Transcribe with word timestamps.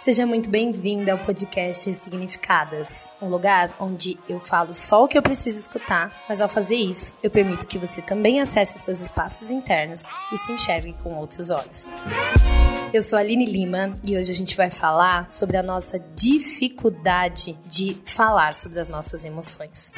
Seja 0.00 0.24
muito 0.24 0.48
bem-vinda 0.48 1.12
ao 1.12 1.18
podcast 1.18 1.94
Significadas, 1.94 3.12
um 3.20 3.28
lugar 3.28 3.76
onde 3.78 4.18
eu 4.26 4.38
falo 4.38 4.72
só 4.72 5.04
o 5.04 5.06
que 5.06 5.18
eu 5.18 5.20
preciso 5.20 5.58
escutar, 5.58 6.24
mas 6.26 6.40
ao 6.40 6.48
fazer 6.48 6.76
isso, 6.76 7.14
eu 7.22 7.30
permito 7.30 7.66
que 7.66 7.76
você 7.78 8.00
também 8.00 8.40
acesse 8.40 8.78
seus 8.78 9.02
espaços 9.02 9.50
internos 9.50 10.04
e 10.32 10.38
se 10.38 10.52
enxergue 10.52 10.94
com 11.02 11.16
outros 11.16 11.50
olhos. 11.50 11.90
Eu 12.94 13.02
sou 13.02 13.18
a 13.18 13.20
Aline 13.20 13.44
Lima 13.44 13.94
e 14.02 14.16
hoje 14.16 14.32
a 14.32 14.34
gente 14.34 14.56
vai 14.56 14.70
falar 14.70 15.30
sobre 15.30 15.58
a 15.58 15.62
nossa 15.62 15.98
dificuldade 16.14 17.58
de 17.66 17.94
falar 18.06 18.54
sobre 18.54 18.80
as 18.80 18.88
nossas 18.88 19.26
emoções. 19.26 19.92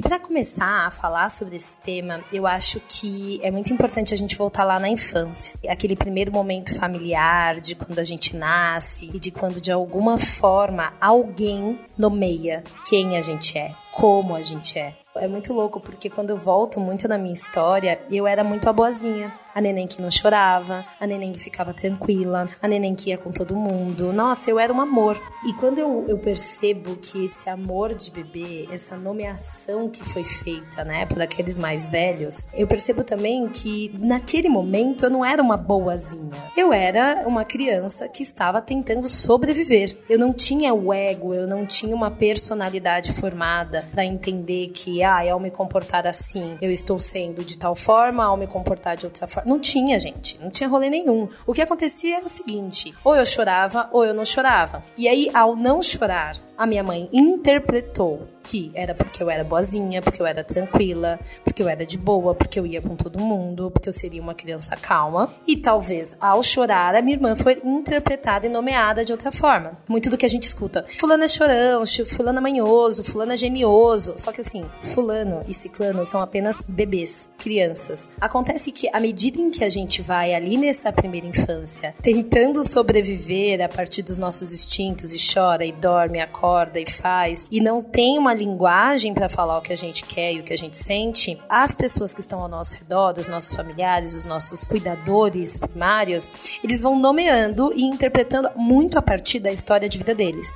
E 0.00 0.02
para 0.02 0.18
começar 0.18 0.86
a 0.86 0.90
falar 0.90 1.28
sobre 1.28 1.56
esse 1.56 1.76
tema, 1.76 2.24
eu 2.32 2.46
acho 2.46 2.80
que 2.88 3.38
é 3.42 3.50
muito 3.50 3.70
importante 3.70 4.14
a 4.14 4.16
gente 4.16 4.34
voltar 4.34 4.64
lá 4.64 4.80
na 4.80 4.88
infância. 4.88 5.54
Aquele 5.68 5.94
primeiro 5.94 6.32
momento 6.32 6.74
familiar, 6.78 7.60
de 7.60 7.74
quando 7.74 7.98
a 7.98 8.02
gente 8.02 8.34
nasce 8.34 9.10
e 9.12 9.18
de 9.18 9.30
quando 9.30 9.60
de 9.60 9.70
alguma 9.70 10.16
forma 10.16 10.94
alguém 10.98 11.78
nomeia 11.98 12.64
quem 12.88 13.18
a 13.18 13.20
gente 13.20 13.58
é, 13.58 13.74
como 13.92 14.34
a 14.34 14.40
gente 14.40 14.78
é. 14.78 14.94
É 15.16 15.28
muito 15.28 15.52
louco 15.52 15.78
porque 15.78 16.08
quando 16.08 16.30
eu 16.30 16.38
volto 16.38 16.80
muito 16.80 17.06
na 17.06 17.18
minha 17.18 17.34
história, 17.34 18.00
eu 18.10 18.26
era 18.26 18.42
muito 18.42 18.70
a 18.70 18.72
boazinha. 18.72 19.30
A 19.54 19.60
neném 19.60 19.86
que 19.86 20.00
não 20.00 20.10
chorava, 20.10 20.84
a 20.98 21.06
neném 21.06 21.32
que 21.32 21.40
ficava 21.40 21.74
tranquila, 21.74 22.48
a 22.60 22.68
neném 22.68 22.94
que 22.94 23.10
ia 23.10 23.18
com 23.18 23.30
todo 23.30 23.56
mundo. 23.56 24.12
Nossa, 24.12 24.50
eu 24.50 24.58
era 24.58 24.72
um 24.72 24.80
amor. 24.80 25.20
E 25.46 25.52
quando 25.54 25.78
eu, 25.78 26.04
eu 26.08 26.18
percebo 26.18 26.96
que 26.96 27.24
esse 27.24 27.48
amor 27.48 27.94
de 27.94 28.10
bebê, 28.10 28.68
essa 28.70 28.96
nomeação 28.96 29.88
que 29.88 30.04
foi 30.04 30.24
feita, 30.24 30.84
né, 30.84 31.06
por 31.06 31.20
aqueles 31.20 31.58
mais 31.58 31.88
velhos, 31.88 32.46
eu 32.54 32.66
percebo 32.66 33.02
também 33.02 33.48
que 33.48 33.94
naquele 33.98 34.48
momento 34.48 35.04
eu 35.04 35.10
não 35.10 35.24
era 35.24 35.42
uma 35.42 35.56
boazinha. 35.56 36.30
Eu 36.56 36.72
era 36.72 37.24
uma 37.26 37.44
criança 37.44 38.08
que 38.08 38.22
estava 38.22 38.60
tentando 38.60 39.08
sobreviver. 39.08 39.98
Eu 40.08 40.18
não 40.18 40.32
tinha 40.32 40.72
o 40.74 40.92
ego, 40.92 41.34
eu 41.34 41.46
não 41.46 41.66
tinha 41.66 41.94
uma 41.94 42.10
personalidade 42.10 43.12
formada 43.12 43.86
para 43.90 44.04
entender 44.04 44.68
que 44.68 45.02
ah, 45.02 45.20
ao 45.30 45.40
me 45.40 45.50
comportar 45.50 46.06
assim, 46.06 46.58
eu 46.60 46.70
estou 46.70 46.98
sendo 46.98 47.44
de 47.44 47.58
tal 47.58 47.74
forma, 47.74 48.24
ao 48.24 48.36
me 48.36 48.46
comportar 48.46 48.96
de 48.96 49.06
outra 49.06 49.26
forma. 49.26 49.39
Não 49.44 49.58
tinha, 49.58 49.98
gente. 49.98 50.38
Não 50.40 50.50
tinha 50.50 50.68
rolê 50.68 50.90
nenhum. 50.90 51.28
O 51.46 51.52
que 51.52 51.62
acontecia 51.62 52.16
era 52.16 52.24
o 52.24 52.28
seguinte: 52.28 52.94
ou 53.04 53.16
eu 53.16 53.26
chorava 53.26 53.88
ou 53.92 54.04
eu 54.04 54.14
não 54.14 54.24
chorava. 54.24 54.82
E 54.96 55.08
aí, 55.08 55.30
ao 55.34 55.56
não 55.56 55.82
chorar, 55.82 56.36
a 56.56 56.66
minha 56.66 56.82
mãe 56.82 57.08
interpretou 57.12 58.28
que 58.42 58.70
era 58.74 58.94
porque 58.94 59.22
eu 59.22 59.30
era 59.30 59.44
boazinha, 59.44 60.02
porque 60.02 60.20
eu 60.20 60.26
era 60.26 60.42
tranquila, 60.42 61.18
porque 61.44 61.62
eu 61.62 61.68
era 61.68 61.84
de 61.84 61.98
boa, 61.98 62.34
porque 62.34 62.58
eu 62.58 62.66
ia 62.66 62.80
com 62.80 62.96
todo 62.96 63.18
mundo, 63.18 63.70
porque 63.70 63.88
eu 63.88 63.92
seria 63.92 64.22
uma 64.22 64.34
criança 64.34 64.76
calma. 64.76 65.32
E 65.46 65.56
talvez 65.56 66.16
ao 66.20 66.42
chorar, 66.42 66.94
a 66.94 67.02
minha 67.02 67.16
irmã 67.16 67.36
foi 67.36 67.60
interpretada 67.64 68.46
e 68.46 68.48
nomeada 68.48 69.04
de 69.04 69.12
outra 69.12 69.30
forma. 69.30 69.78
Muito 69.88 70.10
do 70.10 70.16
que 70.16 70.26
a 70.26 70.28
gente 70.28 70.44
escuta. 70.44 70.84
Fulano 70.98 71.24
é 71.24 71.28
chorão, 71.28 71.82
fulano 72.06 72.38
é 72.38 72.42
manhoso, 72.42 73.04
fulano 73.04 73.32
é 73.32 73.36
genioso. 73.36 74.14
Só 74.16 74.32
que 74.32 74.40
assim, 74.40 74.64
fulano 74.80 75.42
e 75.46 75.54
ciclano 75.54 76.04
são 76.04 76.20
apenas 76.20 76.62
bebês, 76.66 77.28
crianças. 77.38 78.08
Acontece 78.20 78.72
que 78.72 78.88
à 78.92 79.00
medida 79.00 79.40
em 79.40 79.50
que 79.50 79.64
a 79.64 79.68
gente 79.68 80.02
vai 80.02 80.34
ali 80.34 80.56
nessa 80.56 80.92
primeira 80.92 81.26
infância, 81.26 81.94
tentando 82.02 82.66
sobreviver 82.66 83.62
a 83.62 83.68
partir 83.68 84.02
dos 84.02 84.18
nossos 84.18 84.52
instintos 84.52 85.12
e 85.12 85.18
chora 85.18 85.64
e 85.64 85.72
dorme, 85.72 86.20
acorda 86.20 86.80
e 86.80 86.90
faz, 86.90 87.46
e 87.50 87.60
não 87.60 87.80
tem 87.80 88.18
uma 88.18 88.29
linguagem 88.34 89.14
para 89.14 89.28
falar 89.28 89.58
o 89.58 89.62
que 89.62 89.72
a 89.72 89.76
gente 89.76 90.04
quer 90.04 90.32
e 90.32 90.40
o 90.40 90.42
que 90.42 90.52
a 90.52 90.58
gente 90.58 90.76
sente, 90.76 91.38
as 91.48 91.74
pessoas 91.74 92.14
que 92.14 92.20
estão 92.20 92.40
ao 92.40 92.48
nosso 92.48 92.76
redor, 92.76 93.14
os 93.18 93.28
nossos 93.28 93.54
familiares, 93.54 94.14
os 94.14 94.24
nossos 94.24 94.66
cuidadores 94.66 95.58
primários, 95.58 96.32
eles 96.62 96.82
vão 96.82 96.98
nomeando 96.98 97.72
e 97.74 97.82
interpretando 97.82 98.50
muito 98.56 98.98
a 98.98 99.02
partir 99.02 99.40
da 99.40 99.52
história 99.52 99.88
de 99.88 99.98
vida 99.98 100.14
deles 100.14 100.48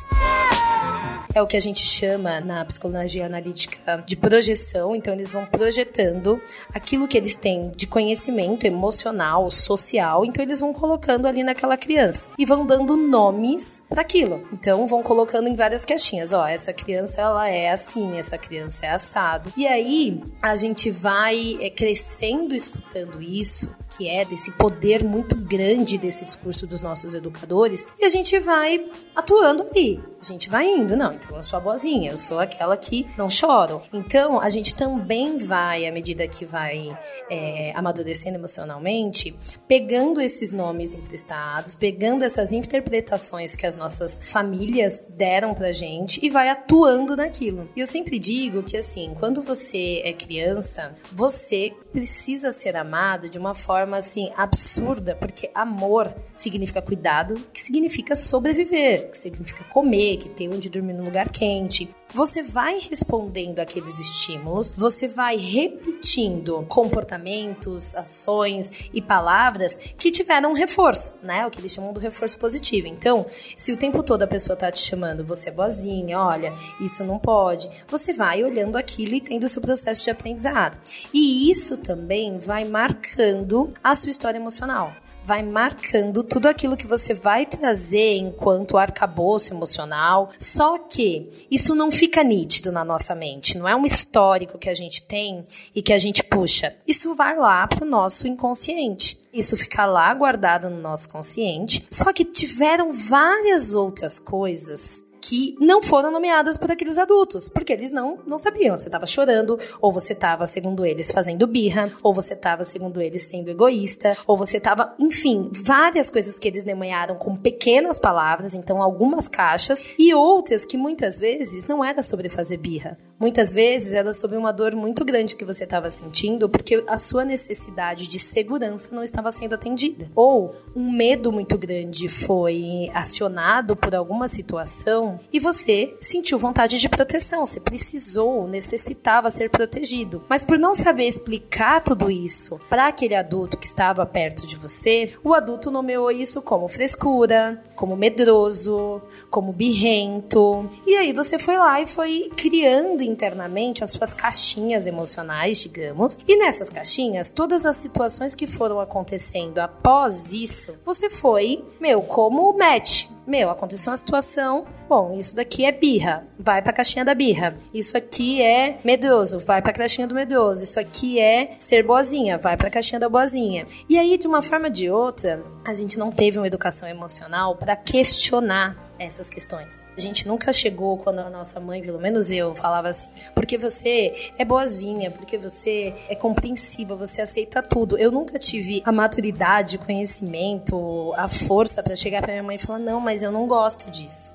é 1.35 1.43
o 1.43 1.47
que 1.47 1.57
a 1.57 1.61
gente 1.61 1.85
chama 1.85 2.41
na 2.41 2.65
psicologia 2.65 3.27
analítica 3.27 4.03
de 4.07 4.17
projeção. 4.17 4.95
Então, 4.95 5.13
eles 5.13 5.33
vão 5.33 5.45
projetando 5.45 6.41
aquilo 6.73 7.09
que 7.09 7.19
eles 7.19 7.37
têm 7.37 7.73
de 7.75 7.87
conhecimento 7.87 8.65
emocional, 8.65 9.51
social. 9.51 10.25
Então, 10.25 10.43
eles 10.43 10.61
vão 10.61 10.73
colocando 10.73 11.27
ali 11.27 11.43
naquela 11.43 11.77
criança 11.77 12.29
e 12.39 12.47
vão 12.47 12.65
dando 12.65 12.97
nomes 12.97 13.83
para 13.89 14.03
aquilo. 14.03 14.47
Então, 14.53 14.87
vão 14.87 15.03
colocando 15.03 15.49
em 15.49 15.57
várias 15.57 15.85
caixinhas. 15.85 16.33
Ó, 16.33 16.47
essa 16.47 16.73
criança 16.73 17.21
ela 17.21 17.49
é 17.49 17.71
assim, 17.71 18.17
essa 18.17 18.39
criança 18.39 18.87
é 18.87 18.91
assado. 18.91 19.53
E 19.57 19.67
aí 19.67 20.23
a 20.41 20.57
gente 20.57 20.91
vai 20.91 21.59
é, 21.61 21.69
crescendo 21.69 22.55
escutando 22.55 23.21
isso 23.21 23.75
que 23.97 24.09
é 24.09 24.25
desse 24.25 24.51
poder 24.53 25.05
muito 25.05 25.37
grande 25.37 25.99
desse 25.99 26.25
discurso 26.25 26.67
dos 26.67 26.83
nossos 26.83 27.15
educadores, 27.15 27.87
e 27.99 28.05
a 28.05 28.09
gente 28.09 28.39
vai 28.39 28.85
atuando 29.15 29.63
ali. 29.63 30.03
A 30.21 30.25
gente 30.25 30.49
vai 30.49 30.67
indo, 30.67 30.97
não, 30.97 31.19
então 31.25 31.37
eu 31.37 31.43
sou 31.43 31.57
a 31.59 31.61
boazinha, 31.61 32.11
eu 32.11 32.19
sou 32.19 32.39
aquela 32.39 32.77
que 32.77 33.07
não 33.17 33.29
choro. 33.29 33.83
Então 33.93 34.41
a 34.41 34.49
gente 34.51 34.75
também 34.75 35.39
vai, 35.39 35.87
à 35.87 35.93
medida 35.93 36.27
que 36.29 36.45
vai 36.45 36.97
é, 37.31 37.73
amadurecendo 37.75 38.37
emocionalmente, 38.37 39.37
pegando 39.67 40.21
esses 40.21 40.53
nomes 40.53 40.95
emprestados, 40.95 41.75
pegando 41.75 42.25
essas 42.25 42.53
interpretações 42.53 43.57
que 43.57 43.67
as 43.67 43.77
nossas 43.77 44.21
famílias 44.25 45.07
deram 45.17 45.55
pra 45.55 45.73
gente 45.73 46.25
e 46.25 46.31
vai 46.31 46.49
atuando 46.49 47.17
naquilo. 47.17 47.69
E 47.75 47.81
eu 47.81 47.87
sempre 47.87 48.19
digo 48.19 48.63
que 48.63 48.77
assim, 48.77 49.15
quando 49.19 49.43
você 49.43 50.01
é 50.05 50.13
criança, 50.13 50.95
você 51.13 51.73
precisa 51.93 52.53
ser 52.53 52.77
amado 52.77 53.29
de 53.29 53.39
uma 53.39 53.55
forma 53.55 53.97
assim 53.97 54.31
absurda, 54.37 55.15
porque 55.17 55.51
amor 55.55 56.13
significa 56.35 56.83
cuidado, 56.83 57.35
que 57.53 57.63
significa 57.63 58.17
sobreviver, 58.17 59.11
que 59.11 59.19
significa 59.19 59.65
comer, 59.65 60.17
que 60.19 60.29
ter 60.29 60.49
onde 60.49 60.69
dormir 60.69 60.95
num 60.95 61.05
lugar 61.05 61.14
quente. 61.23 61.89
Você 62.13 62.45
vai 62.45 62.79
respondendo 62.79 63.59
aqueles 63.59 63.99
estímulos, 63.99 64.71
você 64.71 65.09
vai 65.09 65.37
repetindo 65.37 66.65
comportamentos, 66.69 67.97
ações 67.97 68.71
e 68.93 69.03
palavras 69.03 69.75
que 69.75 70.13
tiveram 70.13 70.51
um 70.51 70.55
reforço, 70.55 71.19
né? 71.23 71.45
O 71.45 71.51
que 71.51 71.61
eles 71.61 71.73
chamam 71.73 71.93
do 71.93 71.99
reforço 71.99 72.39
positivo. 72.39 72.87
Então, 72.87 73.27
se 73.57 73.73
o 73.73 73.77
tempo 73.77 74.01
todo 74.03 74.23
a 74.23 74.29
pessoa 74.29 74.57
tá 74.57 74.71
te 74.71 74.81
chamando, 74.81 75.25
você 75.25 75.49
é 75.49 75.53
boazinha, 75.53 76.21
olha, 76.21 76.55
isso 76.81 77.05
não 77.05 77.19
pode, 77.19 77.69
você 77.89 78.13
vai 78.13 78.45
olhando 78.45 78.77
aquilo 78.77 79.15
e 79.15 79.21
tendo 79.21 79.45
o 79.45 79.49
seu 79.49 79.61
processo 79.61 80.05
de 80.05 80.11
aprendizado. 80.11 80.79
E 81.13 81.51
isso 81.51 81.77
também 81.77 82.39
vai 82.39 82.65
marcando 82.65 83.75
a 83.83 83.95
sua 83.97 84.11
história 84.11 84.39
emocional 84.39 84.93
vai 85.25 85.43
marcando 85.43 86.23
tudo 86.23 86.47
aquilo 86.47 86.77
que 86.77 86.87
você 86.87 87.15
vai 87.15 87.47
trazer 87.47 88.17
enquanto 88.17 88.77
arcabouço 88.77 89.53
emocional. 89.53 90.31
Só 90.39 90.79
que 90.79 91.47
isso 91.51 91.75
não 91.75 91.91
fica 91.91 92.23
nítido 92.23 92.71
na 92.71 92.85
nossa 92.85 93.15
mente, 93.15 93.59
não 93.59 93.67
é 93.67 93.75
um 93.75 93.85
histórico 93.85 94.59
que 94.59 94.69
a 94.69 94.75
gente 94.75 95.03
tem 95.03 95.45
e 95.75 95.83
que 95.83 95.93
a 95.93 95.99
gente 95.99 96.23
puxa. 96.23 96.75
Isso 96.87 97.15
vai 97.15 97.37
lá 97.37 97.67
pro 97.67 97.87
nosso 97.87 98.29
inconsciente. 98.29 99.23
Isso 99.33 99.57
fica 99.57 99.85
lá 99.85 100.15
guardado 100.15 100.71
no 100.71 100.81
nosso 100.81 101.09
consciente. 101.09 101.85
Só 101.91 102.13
que 102.13 102.25
tiveram 102.25 102.93
várias 102.93 103.75
outras 103.75 104.21
coisas 104.21 105.04
que 105.27 105.57
não 105.59 105.83
foram 105.83 106.11
nomeadas 106.11 106.59
por 106.59 106.71
aqueles 106.71 106.99
adultos, 106.99 107.49
porque 107.49 107.73
eles 107.73 107.91
não, 107.91 108.19
não 108.27 108.37
sabiam. 108.37 108.77
Você 108.77 108.89
estava 108.89 109.07
chorando, 109.07 109.59
ou 109.81 109.91
você 109.91 110.13
estava, 110.13 110.47
segundo 110.47 110.85
eles, 110.85 111.11
fazendo 111.11 111.47
birra, 111.47 111.91
ou 112.03 112.13
você 112.13 112.35
estava, 112.35 112.63
segundo 112.63 113.01
eles, 113.01 113.23
sendo 113.27 113.51
egoísta, 113.51 114.19
ou 114.27 114.37
você 114.37 114.59
estava, 114.59 114.95
enfim, 114.99 115.51
várias 115.51 116.11
coisas 116.11 116.39
que 116.39 116.47
eles 116.47 116.63
nomearam 116.63 117.17
com 117.17 117.35
pequenas 117.35 117.99
palavras, 117.99 118.53
então 118.53 118.83
algumas 118.83 119.27
caixas, 119.27 119.87
e 119.99 120.13
outras 120.13 120.67
que 120.67 120.77
muitas 120.77 121.19
vezes 121.19 121.67
não 121.67 121.83
era 121.83 122.03
sobre 122.03 122.29
fazer 122.29 122.59
birra. 122.59 122.99
Muitas 123.25 123.55
vezes 123.55 123.95
era 123.95 124.13
sobre 124.13 124.37
uma 124.37 124.53
dor 124.53 124.77
muito 124.77 125.03
grande 125.03 125.35
que 125.35 125.47
você 125.47 125.65
estava 125.65 125.89
sentindo, 125.89 126.47
porque 126.47 126.85
a 126.87 126.99
sua 126.99 127.25
necessidade 127.25 128.07
de 128.07 128.19
segurança 128.19 128.95
não 128.95 129.03
estava 129.03 129.33
sendo 129.33 129.55
atendida. 129.55 130.11
Ou 130.15 130.55
um 130.77 130.93
medo 130.93 131.33
muito 131.33 131.57
grande 131.57 132.07
foi 132.07 132.91
acionado 132.93 133.77
por 133.77 133.95
alguma 133.95 134.29
situação 134.29 135.19
e 135.33 135.41
você 135.41 135.97
sentiu 136.03 136.39
vontade 136.39 136.79
de 136.79 136.87
proteção, 136.87 137.47
você 137.47 137.59
precisou, 137.59 138.47
necessitava 138.47 139.31
ser 139.31 139.49
protegido. 139.49 140.23
Mas 140.29 140.45
por 140.45 140.59
não 140.59 140.75
saber 140.75 141.07
explicar 141.07 141.81
tudo 141.83 142.11
isso 142.11 142.61
para 142.69 142.89
aquele 142.89 143.15
adulto 143.15 143.57
que 143.57 143.67
estava 143.67 144.05
perto 144.05 144.47
de 144.47 144.55
você, 144.55 145.15
o 145.25 145.33
adulto 145.33 145.71
nomeou 145.71 146.11
isso 146.11 146.43
como 146.43 146.69
frescura, 146.69 147.59
como 147.75 147.97
medroso, 147.97 149.01
como 149.31 149.51
birrento. 149.51 150.69
E 150.87 150.95
aí 150.95 151.15
você 151.15 151.39
foi 151.39 151.57
lá 151.57 151.81
e 151.81 151.87
foi 151.87 152.31
criando 152.37 153.03
internamente 153.15 153.83
as 153.85 153.91
suas 153.91 154.13
caixinhas 154.13 154.87
emocionais, 154.87 155.59
digamos. 155.59 156.19
E 156.27 156.37
nessas 156.37 156.69
caixinhas, 156.69 157.33
todas 157.33 157.65
as 157.65 157.77
situações 157.77 158.35
que 158.35 158.47
foram 158.47 158.81
acontecendo 158.81 159.61
após 159.61 160.33
isso, 160.33 160.75
você 160.85 161.09
foi, 161.09 161.65
meu, 161.81 162.03
como 162.03 162.53
match 162.57 163.07
Meu, 163.27 163.49
aconteceu 163.49 163.91
uma 163.91 163.97
situação, 163.97 164.67
bom, 164.87 165.17
isso 165.19 165.35
daqui 165.35 165.65
é 165.65 165.73
birra, 165.73 166.27
vai 166.39 166.61
pra 166.61 166.75
caixinha 166.75 167.05
da 167.05 167.15
birra. 167.15 167.57
Isso 167.73 167.97
aqui 167.97 168.43
é 168.43 168.79
medroso, 168.85 169.39
vai 169.41 169.63
pra 169.63 169.73
caixinha 169.73 170.07
do 170.07 170.15
medroso. 170.15 170.63
Isso 170.63 170.79
aqui 170.79 171.19
é 171.19 171.55
ser 171.57 171.83
boazinha, 171.83 172.37
vai 172.37 172.57
pra 172.57 172.69
caixinha 172.69 173.01
da 173.01 173.09
boazinha. 173.09 173.65
E 173.89 173.99
aí, 173.99 174.19
de 174.19 174.27
uma 174.27 174.43
forma 174.43 174.67
ou 174.67 174.73
de 174.73 174.91
outra, 174.91 175.43
a 175.65 175.73
gente 175.73 175.99
não 175.99 176.11
teve 176.13 176.37
uma 176.37 176.47
educação 176.47 176.87
emocional 176.87 177.57
para 177.57 177.75
questionar 177.75 178.77
essas 178.99 179.29
questões. 179.29 179.85
A 179.97 180.01
gente 180.01 180.27
nunca 180.27 180.53
chegou 180.53 180.99
quando 180.99 181.19
a 181.19 181.31
nossa 181.31 181.59
mãe, 181.61 181.83
pelo 181.83 181.99
menos 181.99 182.31
eu, 182.31 182.55
falava 182.55 182.89
assim: 182.89 183.09
porque 183.35 183.59
você 183.59 184.33
é 184.39 184.45
boazinha, 184.45 185.11
porque 185.11 185.37
você 185.37 185.95
é 186.09 186.15
compreensiva, 186.15 186.97
você 186.97 187.21
aceita 187.21 187.63
tudo. 187.63 187.99
Eu 187.99 188.11
nunca 188.11 188.39
tive 188.39 188.83
a 188.85 188.93
maturidade, 188.93 189.77
o 189.77 189.81
conhecimento, 189.81 191.13
a 191.17 191.29
força 191.29 191.83
para 191.83 191.97
chegar 191.97 192.23
para 192.23 192.33
minha 192.33 192.43
mãe 192.43 192.57
e 192.57 192.59
falar: 192.59 192.79
não, 192.79 193.01
mas 193.01 193.23
eu 193.23 193.33
não 193.33 193.47
gosto 193.47 193.91
disso. 193.91 194.35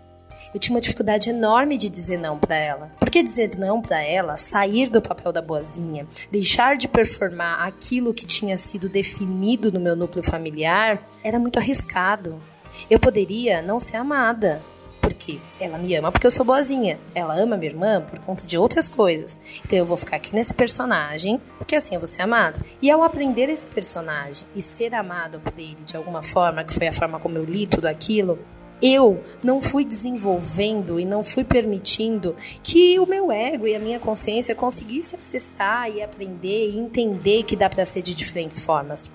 Eu 0.53 0.59
tinha 0.59 0.75
uma 0.75 0.81
dificuldade 0.81 1.29
enorme 1.29 1.77
de 1.77 1.89
dizer 1.89 2.17
não 2.17 2.39
para 2.39 2.55
ela. 2.55 2.91
Porque 2.97 3.21
dizer 3.21 3.55
não 3.57 3.81
para 3.81 4.01
ela, 4.01 4.35
sair 4.35 4.89
do 4.89 5.01
papel 5.01 5.31
da 5.31 5.41
boazinha, 5.41 6.07
deixar 6.31 6.75
de 6.75 6.87
performar 6.87 7.67
aquilo 7.67 8.13
que 8.13 8.25
tinha 8.25 8.57
sido 8.57 8.89
definido 8.89 9.71
no 9.71 9.79
meu 9.79 9.95
núcleo 9.95 10.23
familiar, 10.23 11.07
era 11.23 11.37
muito 11.37 11.59
arriscado. 11.59 12.41
Eu 12.89 12.99
poderia 12.99 13.61
não 13.61 13.79
ser 13.79 13.97
amada, 13.97 14.61
porque 15.09 15.39
ela 15.59 15.77
me 15.77 15.95
ama 15.95 16.11
porque 16.11 16.27
eu 16.27 16.31
sou 16.31 16.45
boazinha. 16.45 16.99
Ela 17.15 17.35
ama 17.35 17.57
minha 17.57 17.71
irmã 17.71 18.01
por 18.01 18.19
conta 18.19 18.45
de 18.45 18.57
outras 18.57 18.87
coisas. 18.87 19.39
Então 19.65 19.77
eu 19.77 19.85
vou 19.85 19.97
ficar 19.97 20.17
aqui 20.17 20.33
nesse 20.33 20.53
personagem, 20.53 21.41
porque 21.57 21.75
assim 21.75 21.95
eu 21.95 21.99
vou 21.99 22.07
ser 22.07 22.21
amado. 22.21 22.63
E 22.81 22.89
ao 22.91 23.03
aprender 23.03 23.49
esse 23.49 23.67
personagem 23.67 24.47
e 24.55 24.61
ser 24.61 24.93
amado 24.93 25.39
por 25.39 25.53
ele 25.57 25.77
de 25.85 25.97
alguma 25.97 26.21
forma, 26.21 26.63
que 26.63 26.73
foi 26.73 26.87
a 26.87 26.93
forma 26.93 27.19
como 27.19 27.37
eu 27.37 27.43
li 27.43 27.65
tudo 27.65 27.87
aquilo, 27.87 28.39
eu 28.81 29.21
não 29.43 29.61
fui 29.61 29.83
desenvolvendo 29.83 30.99
e 30.99 31.05
não 31.05 31.23
fui 31.23 31.43
permitindo 31.43 32.35
que 32.63 32.97
o 32.99 33.05
meu 33.05 33.31
ego 33.31 33.67
e 33.67 33.75
a 33.75 33.79
minha 33.79 33.99
consciência 33.99 34.55
conseguisse 34.55 35.15
acessar 35.15 35.89
e 35.89 36.01
aprender 36.01 36.69
e 36.69 36.79
entender 36.79 37.43
que 37.43 37.57
dá 37.57 37.69
para 37.69 37.85
ser 37.85 38.01
de 38.01 38.13
diferentes 38.13 38.59
formas 38.59 39.11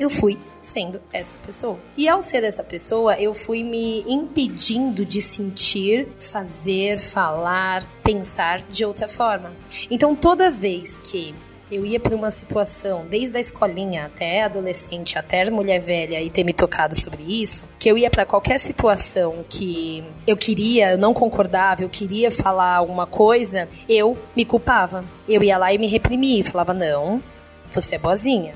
eu 0.00 0.08
fui 0.08 0.38
sendo 0.62 1.00
essa 1.12 1.36
pessoa. 1.44 1.78
E 1.94 2.08
ao 2.08 2.22
ser 2.22 2.42
essa 2.42 2.64
pessoa, 2.64 3.20
eu 3.20 3.34
fui 3.34 3.62
me 3.62 4.00
impedindo 4.08 5.04
de 5.04 5.20
sentir, 5.20 6.08
fazer, 6.18 6.98
falar, 6.98 7.84
pensar 8.02 8.62
de 8.62 8.82
outra 8.82 9.08
forma. 9.08 9.52
Então, 9.90 10.16
toda 10.16 10.50
vez 10.50 10.98
que 10.98 11.34
eu 11.70 11.84
ia 11.84 12.00
para 12.00 12.16
uma 12.16 12.30
situação, 12.30 13.06
desde 13.08 13.36
a 13.36 13.40
escolinha 13.40 14.06
até 14.06 14.42
adolescente, 14.42 15.18
até 15.18 15.48
mulher 15.50 15.80
velha 15.80 16.20
e 16.20 16.30
ter 16.30 16.44
me 16.44 16.52
tocado 16.52 16.98
sobre 16.98 17.22
isso, 17.22 17.62
que 17.78 17.88
eu 17.88 17.96
ia 17.96 18.10
para 18.10 18.24
qualquer 18.24 18.58
situação 18.58 19.44
que 19.48 20.02
eu 20.26 20.36
queria, 20.36 20.92
eu 20.92 20.98
não 20.98 21.12
concordava, 21.12 21.82
eu 21.82 21.88
queria 21.90 22.30
falar 22.30 22.74
alguma 22.74 23.06
coisa, 23.06 23.68
eu 23.86 24.16
me 24.34 24.46
culpava. 24.46 25.04
Eu 25.28 25.42
ia 25.42 25.58
lá 25.58 25.72
e 25.72 25.78
me 25.78 25.86
reprimia, 25.86 26.42
falava: 26.42 26.74
"Não, 26.74 27.22
você 27.72 27.94
é 27.94 27.98
boazinha. 27.98 28.54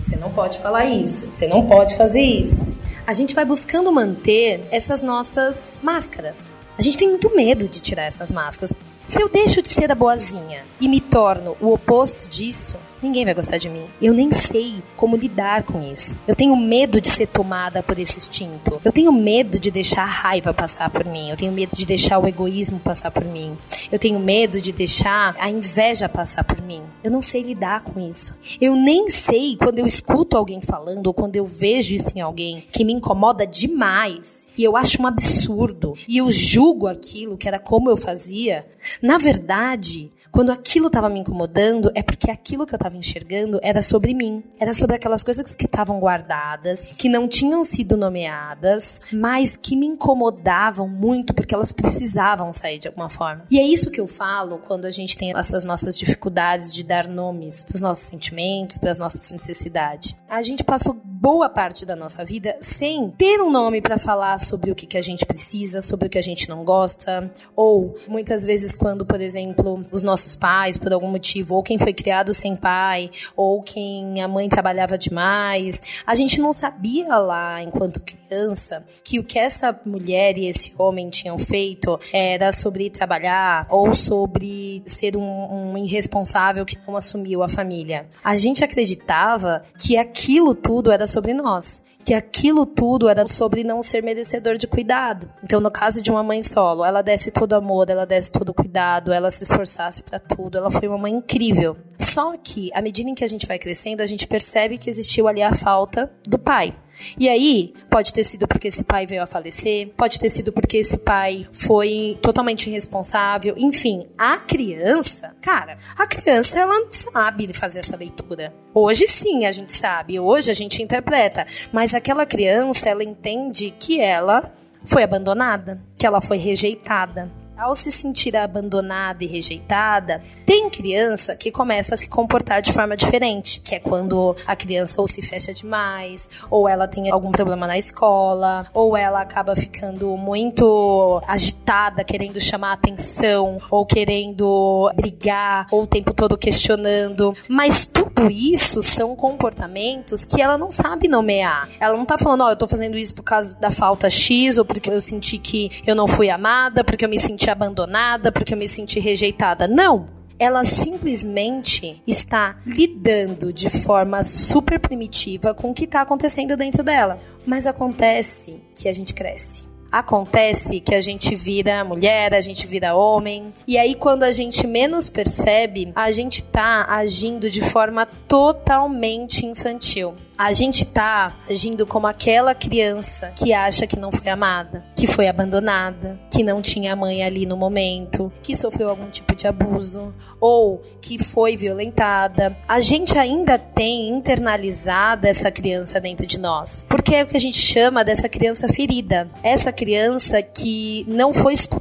Você 0.00 0.16
não 0.16 0.30
pode 0.30 0.58
falar 0.58 0.86
isso, 0.86 1.30
você 1.30 1.46
não 1.46 1.66
pode 1.66 1.96
fazer 1.96 2.22
isso. 2.22 2.72
A 3.06 3.12
gente 3.12 3.34
vai 3.34 3.44
buscando 3.44 3.90
manter 3.90 4.60
essas 4.70 5.02
nossas 5.02 5.80
máscaras. 5.82 6.52
A 6.78 6.82
gente 6.82 6.98
tem 6.98 7.08
muito 7.08 7.34
medo 7.34 7.68
de 7.68 7.80
tirar 7.80 8.04
essas 8.04 8.30
máscaras. 8.30 8.74
Se 9.06 9.20
eu 9.20 9.28
deixo 9.28 9.62
de 9.62 9.68
ser 9.68 9.90
a 9.90 9.94
boazinha 9.94 10.64
e 10.80 10.86
me 10.86 11.00
torno 11.00 11.56
o 11.60 11.72
oposto 11.72 12.28
disso, 12.28 12.76
ninguém 13.02 13.24
vai 13.24 13.34
gostar 13.34 13.58
de 13.58 13.68
mim. 13.68 13.84
Eu 14.00 14.12
nem 14.12 14.30
sei 14.32 14.82
como 14.96 15.16
lidar 15.16 15.62
com 15.62 15.80
isso. 15.82 16.16
Eu 16.26 16.34
tenho 16.34 16.56
medo 16.56 17.00
de 17.00 17.08
ser 17.08 17.26
tomada 17.26 17.82
por 17.82 17.98
esse 17.98 18.18
instinto. 18.18 18.80
Eu 18.84 18.92
tenho 18.92 19.12
medo 19.12 19.58
de 19.58 19.70
deixar 19.70 20.02
a 20.02 20.06
raiva 20.06 20.54
passar 20.54 20.90
por 20.90 21.04
mim. 21.04 21.30
Eu 21.30 21.36
tenho 21.36 21.52
medo 21.52 21.76
de 21.76 21.86
deixar 21.86 22.18
o 22.18 22.26
egoísmo 22.26 22.78
passar 22.78 23.10
por 23.10 23.24
mim. 23.24 23.56
Eu 23.90 23.98
tenho 23.98 24.18
medo 24.18 24.60
de 24.60 24.72
deixar 24.72 25.36
a 25.38 25.50
inveja 25.50 26.08
passar 26.08 26.44
por 26.44 26.60
mim. 26.62 26.82
Eu 27.02 27.10
não 27.10 27.22
sei 27.22 27.42
lidar 27.42 27.82
com 27.82 28.00
isso. 28.00 28.36
Eu 28.60 28.74
nem 28.74 29.10
sei 29.10 29.56
quando 29.56 29.78
eu 29.78 29.86
escuto 29.86 30.36
alguém 30.36 30.60
falando 30.60 31.06
ou 31.06 31.14
quando 31.14 31.36
eu 31.36 31.44
vejo 31.44 31.94
isso 31.94 32.16
em 32.16 32.20
alguém 32.20 32.64
que 32.72 32.84
me 32.84 32.92
incomoda 32.92 33.46
demais 33.46 34.46
e 34.56 34.64
eu 34.64 34.76
acho 34.76 35.00
um 35.02 35.06
absurdo 35.06 35.94
e 36.06 36.18
eu 36.18 36.30
julgo 36.30 36.86
aquilo 36.86 37.36
que 37.36 37.48
era 37.48 37.58
como 37.58 37.90
eu 37.90 37.96
fazia. 37.96 38.66
Na 39.02 39.18
verdade, 39.18 40.10
quando 40.30 40.50
aquilo 40.50 40.86
estava 40.88 41.08
me 41.08 41.20
incomodando, 41.20 41.90
é 41.94 42.02
porque 42.02 42.30
aquilo 42.30 42.66
que 42.66 42.74
eu 42.74 42.76
estava 42.76 42.96
enxergando 42.96 43.58
era 43.62 43.82
sobre 43.82 44.14
mim. 44.14 44.42
Era 44.58 44.72
sobre 44.72 44.96
aquelas 44.96 45.22
coisas 45.22 45.54
que 45.54 45.66
estavam 45.66 45.98
guardadas, 45.98 46.84
que 46.84 47.08
não 47.08 47.28
tinham 47.28 47.62
sido 47.64 47.96
nomeadas, 47.96 49.00
mas 49.12 49.56
que 49.56 49.76
me 49.76 49.86
incomodavam 49.86 50.88
muito 50.88 51.34
porque 51.34 51.54
elas 51.54 51.72
precisavam 51.72 52.52
sair 52.52 52.78
de 52.78 52.88
alguma 52.88 53.08
forma. 53.08 53.44
E 53.50 53.58
é 53.58 53.64
isso 53.64 53.90
que 53.90 54.00
eu 54.00 54.06
falo 54.06 54.58
quando 54.58 54.84
a 54.84 54.90
gente 54.90 55.16
tem 55.16 55.36
essas 55.36 55.64
nossas 55.64 55.98
dificuldades 55.98 56.72
de 56.72 56.82
dar 56.82 57.08
nomes 57.08 57.64
para 57.64 57.76
os 57.76 57.80
nossos 57.80 58.04
sentimentos, 58.04 58.78
para 58.78 58.90
as 58.90 58.98
nossas 58.98 59.30
necessidades. 59.30 60.14
A 60.28 60.42
gente 60.42 60.62
passou 60.62 60.96
boa 61.20 61.48
parte 61.48 61.84
da 61.84 61.96
nossa 61.96 62.24
vida 62.24 62.56
sem 62.60 63.10
ter 63.10 63.40
um 63.40 63.50
nome 63.50 63.80
para 63.80 63.98
falar 63.98 64.38
sobre 64.38 64.70
o 64.70 64.74
que, 64.74 64.86
que 64.86 64.96
a 64.96 65.02
gente 65.02 65.26
precisa, 65.26 65.80
sobre 65.80 66.06
o 66.06 66.10
que 66.10 66.18
a 66.18 66.22
gente 66.22 66.48
não 66.48 66.64
gosta, 66.64 67.28
ou 67.56 67.96
muitas 68.06 68.44
vezes 68.44 68.76
quando, 68.76 69.04
por 69.04 69.20
exemplo, 69.20 69.84
os 69.90 70.04
nossos 70.04 70.36
pais 70.36 70.78
por 70.78 70.92
algum 70.92 71.08
motivo, 71.08 71.56
ou 71.56 71.62
quem 71.62 71.76
foi 71.76 71.92
criado 71.92 72.32
sem 72.32 72.54
pai, 72.54 73.10
ou 73.36 73.60
quem 73.62 74.22
a 74.22 74.28
mãe 74.28 74.48
trabalhava 74.48 74.96
demais. 74.96 75.82
A 76.06 76.14
gente 76.14 76.40
não 76.40 76.52
sabia 76.52 77.16
lá, 77.16 77.62
enquanto 77.64 78.00
criança, 78.00 78.84
que 79.02 79.18
o 79.18 79.24
que 79.24 79.40
essa 79.40 79.76
mulher 79.84 80.38
e 80.38 80.46
esse 80.46 80.72
homem 80.78 81.10
tinham 81.10 81.38
feito 81.38 81.98
era 82.12 82.52
sobre 82.52 82.90
trabalhar 82.90 83.66
ou 83.70 83.92
sobre 83.92 84.84
ser 84.86 85.16
um, 85.16 85.72
um 85.72 85.78
irresponsável 85.78 86.64
que 86.64 86.78
não 86.86 86.96
assumiu 86.96 87.42
a 87.42 87.48
família. 87.48 88.06
A 88.22 88.36
gente 88.36 88.62
acreditava 88.62 89.64
que 89.76 89.96
aquilo 89.96 90.54
tudo 90.54 90.92
era 90.92 91.07
sobre 91.08 91.34
nós 91.34 91.82
que 92.08 92.14
aquilo 92.14 92.64
tudo 92.64 93.06
era 93.06 93.26
sobre 93.26 93.62
não 93.62 93.82
ser 93.82 94.02
merecedor 94.02 94.56
de 94.56 94.66
cuidado. 94.66 95.28
Então, 95.44 95.60
no 95.60 95.70
caso 95.70 96.00
de 96.00 96.10
uma 96.10 96.22
mãe 96.22 96.42
solo, 96.42 96.82
ela 96.82 97.02
desse 97.02 97.30
todo 97.30 97.52
amor, 97.52 97.90
ela 97.90 98.06
desse 98.06 98.32
todo 98.32 98.54
cuidado, 98.54 99.12
ela 99.12 99.30
se 99.30 99.42
esforçasse 99.42 100.02
para 100.02 100.18
tudo, 100.18 100.56
ela 100.56 100.70
foi 100.70 100.88
uma 100.88 100.96
mãe 100.96 101.12
incrível. 101.12 101.76
Só 101.98 102.36
que, 102.36 102.70
à 102.72 102.80
medida 102.80 103.10
em 103.10 103.14
que 103.14 103.24
a 103.24 103.28
gente 103.28 103.46
vai 103.46 103.58
crescendo, 103.58 104.00
a 104.00 104.06
gente 104.06 104.26
percebe 104.26 104.78
que 104.78 104.88
existiu 104.88 105.26
ali 105.26 105.42
a 105.42 105.52
falta 105.52 106.10
do 106.24 106.38
pai. 106.38 106.74
E 107.18 107.28
aí, 107.28 107.74
pode 107.90 108.12
ter 108.12 108.24
sido 108.24 108.46
porque 108.46 108.68
esse 108.68 108.82
pai 108.82 109.06
veio 109.06 109.22
a 109.22 109.26
falecer, 109.26 109.88
pode 109.96 110.18
ter 110.18 110.28
sido 110.28 110.52
porque 110.52 110.78
esse 110.78 110.98
pai 110.98 111.46
foi 111.52 112.18
totalmente 112.20 112.68
irresponsável, 112.68 113.54
enfim, 113.56 114.06
a 114.16 114.36
criança, 114.38 115.34
cara, 115.40 115.78
a 115.96 116.06
criança 116.06 116.58
ela 116.58 116.80
não 116.80 116.90
sabe 116.90 117.52
fazer 117.54 117.80
essa 117.80 117.96
leitura. 117.96 118.52
Hoje 118.74 119.06
sim 119.06 119.44
a 119.44 119.52
gente 119.52 119.72
sabe, 119.72 120.18
hoje 120.18 120.50
a 120.50 120.54
gente 120.54 120.82
interpreta, 120.82 121.46
mas 121.72 121.94
aquela 121.94 122.26
criança 122.26 122.88
ela 122.88 123.04
entende 123.04 123.72
que 123.78 124.00
ela 124.00 124.52
foi 124.84 125.02
abandonada, 125.02 125.80
que 125.96 126.06
ela 126.06 126.20
foi 126.20 126.38
rejeitada, 126.38 127.30
ao 127.58 127.74
se 127.74 127.90
sentir 127.90 128.36
abandonada 128.36 129.24
e 129.24 129.26
rejeitada, 129.26 130.22
tem 130.46 130.70
criança 130.70 131.34
que 131.34 131.50
começa 131.50 131.94
a 131.94 131.96
se 131.96 132.08
comportar 132.08 132.62
de 132.62 132.72
forma 132.72 132.96
diferente, 132.96 133.60
que 133.60 133.74
é 133.74 133.80
quando 133.80 134.36
a 134.46 134.54
criança 134.54 135.00
ou 135.00 135.08
se 135.08 135.20
fecha 135.20 135.52
demais, 135.52 136.30
ou 136.48 136.68
ela 136.68 136.86
tem 136.86 137.10
algum 137.10 137.32
problema 137.32 137.66
na 137.66 137.76
escola, 137.76 138.66
ou 138.72 138.96
ela 138.96 139.20
acaba 139.20 139.56
ficando 139.56 140.16
muito 140.16 141.20
agitada, 141.26 142.04
querendo 142.04 142.40
chamar 142.40 142.74
atenção, 142.74 143.60
ou 143.68 143.84
querendo 143.84 144.90
brigar, 144.94 145.66
ou 145.72 145.82
o 145.82 145.86
tempo 145.86 146.14
todo 146.14 146.38
questionando. 146.38 147.34
Mas 147.48 147.88
tudo 147.88 148.30
isso 148.30 148.80
são 148.82 149.16
comportamentos 149.16 150.24
que 150.24 150.40
ela 150.40 150.56
não 150.56 150.70
sabe 150.70 151.08
nomear. 151.08 151.68
Ela 151.80 151.96
não 151.96 152.06
tá 152.06 152.16
falando, 152.16 152.42
ó, 152.42 152.46
oh, 152.46 152.50
eu 152.50 152.56
tô 152.56 152.68
fazendo 152.68 152.96
isso 152.96 153.14
por 153.14 153.24
causa 153.24 153.56
da 153.56 153.70
falta 153.70 154.08
X, 154.08 154.58
ou 154.58 154.64
porque 154.64 154.90
eu 154.90 155.00
senti 155.00 155.38
que 155.38 155.82
eu 155.84 155.96
não 155.96 156.06
fui 156.06 156.30
amada, 156.30 156.84
porque 156.84 157.04
eu 157.04 157.08
me 157.08 157.18
senti 157.18 157.47
abandonada, 157.52 158.30
porque 158.30 158.54
eu 158.54 158.58
me 158.58 158.68
senti 158.68 159.00
rejeitada. 159.00 159.66
Não! 159.66 160.08
Ela 160.38 160.64
simplesmente 160.64 162.00
está 162.06 162.58
lidando 162.64 163.52
de 163.52 163.68
forma 163.68 164.22
super 164.22 164.78
primitiva 164.78 165.52
com 165.52 165.70
o 165.70 165.74
que 165.74 165.84
está 165.84 166.02
acontecendo 166.02 166.56
dentro 166.56 166.84
dela. 166.84 167.18
Mas 167.44 167.66
acontece 167.66 168.62
que 168.76 168.88
a 168.88 168.92
gente 168.92 169.14
cresce. 169.14 169.66
Acontece 169.90 170.80
que 170.80 170.94
a 170.94 171.00
gente 171.00 171.34
vira 171.34 171.82
mulher, 171.82 172.34
a 172.34 172.40
gente 172.42 172.66
vira 172.66 172.94
homem, 172.94 173.52
e 173.66 173.78
aí 173.78 173.94
quando 173.94 174.22
a 174.22 174.30
gente 174.30 174.66
menos 174.66 175.08
percebe, 175.08 175.92
a 175.94 176.12
gente 176.12 176.44
tá 176.44 176.84
agindo 176.88 177.50
de 177.50 177.62
forma 177.62 178.04
totalmente 178.04 179.46
infantil. 179.46 180.14
A 180.38 180.52
gente 180.52 180.86
tá 180.86 181.36
agindo 181.50 181.84
como 181.84 182.06
aquela 182.06 182.54
criança 182.54 183.32
que 183.34 183.52
acha 183.52 183.88
que 183.88 183.98
não 183.98 184.12
foi 184.12 184.30
amada, 184.30 184.84
que 184.94 185.08
foi 185.08 185.26
abandonada, 185.26 186.16
que 186.30 186.44
não 186.44 186.62
tinha 186.62 186.94
mãe 186.94 187.24
ali 187.24 187.44
no 187.44 187.56
momento, 187.56 188.32
que 188.40 188.54
sofreu 188.54 188.88
algum 188.88 189.10
tipo 189.10 189.34
de 189.34 189.48
abuso 189.48 190.14
ou 190.40 190.80
que 191.02 191.18
foi 191.18 191.56
violentada. 191.56 192.56
A 192.68 192.78
gente 192.78 193.18
ainda 193.18 193.58
tem 193.58 194.08
internalizada 194.10 195.28
essa 195.28 195.50
criança 195.50 196.00
dentro 196.00 196.24
de 196.24 196.38
nós, 196.38 196.84
porque 196.88 197.16
é 197.16 197.24
o 197.24 197.26
que 197.26 197.36
a 197.36 197.40
gente 197.40 197.58
chama 197.58 198.04
dessa 198.04 198.28
criança 198.28 198.68
ferida, 198.68 199.28
essa 199.42 199.72
criança 199.72 200.40
que 200.40 201.04
não 201.08 201.32
foi 201.32 201.54
escutada, 201.54 201.77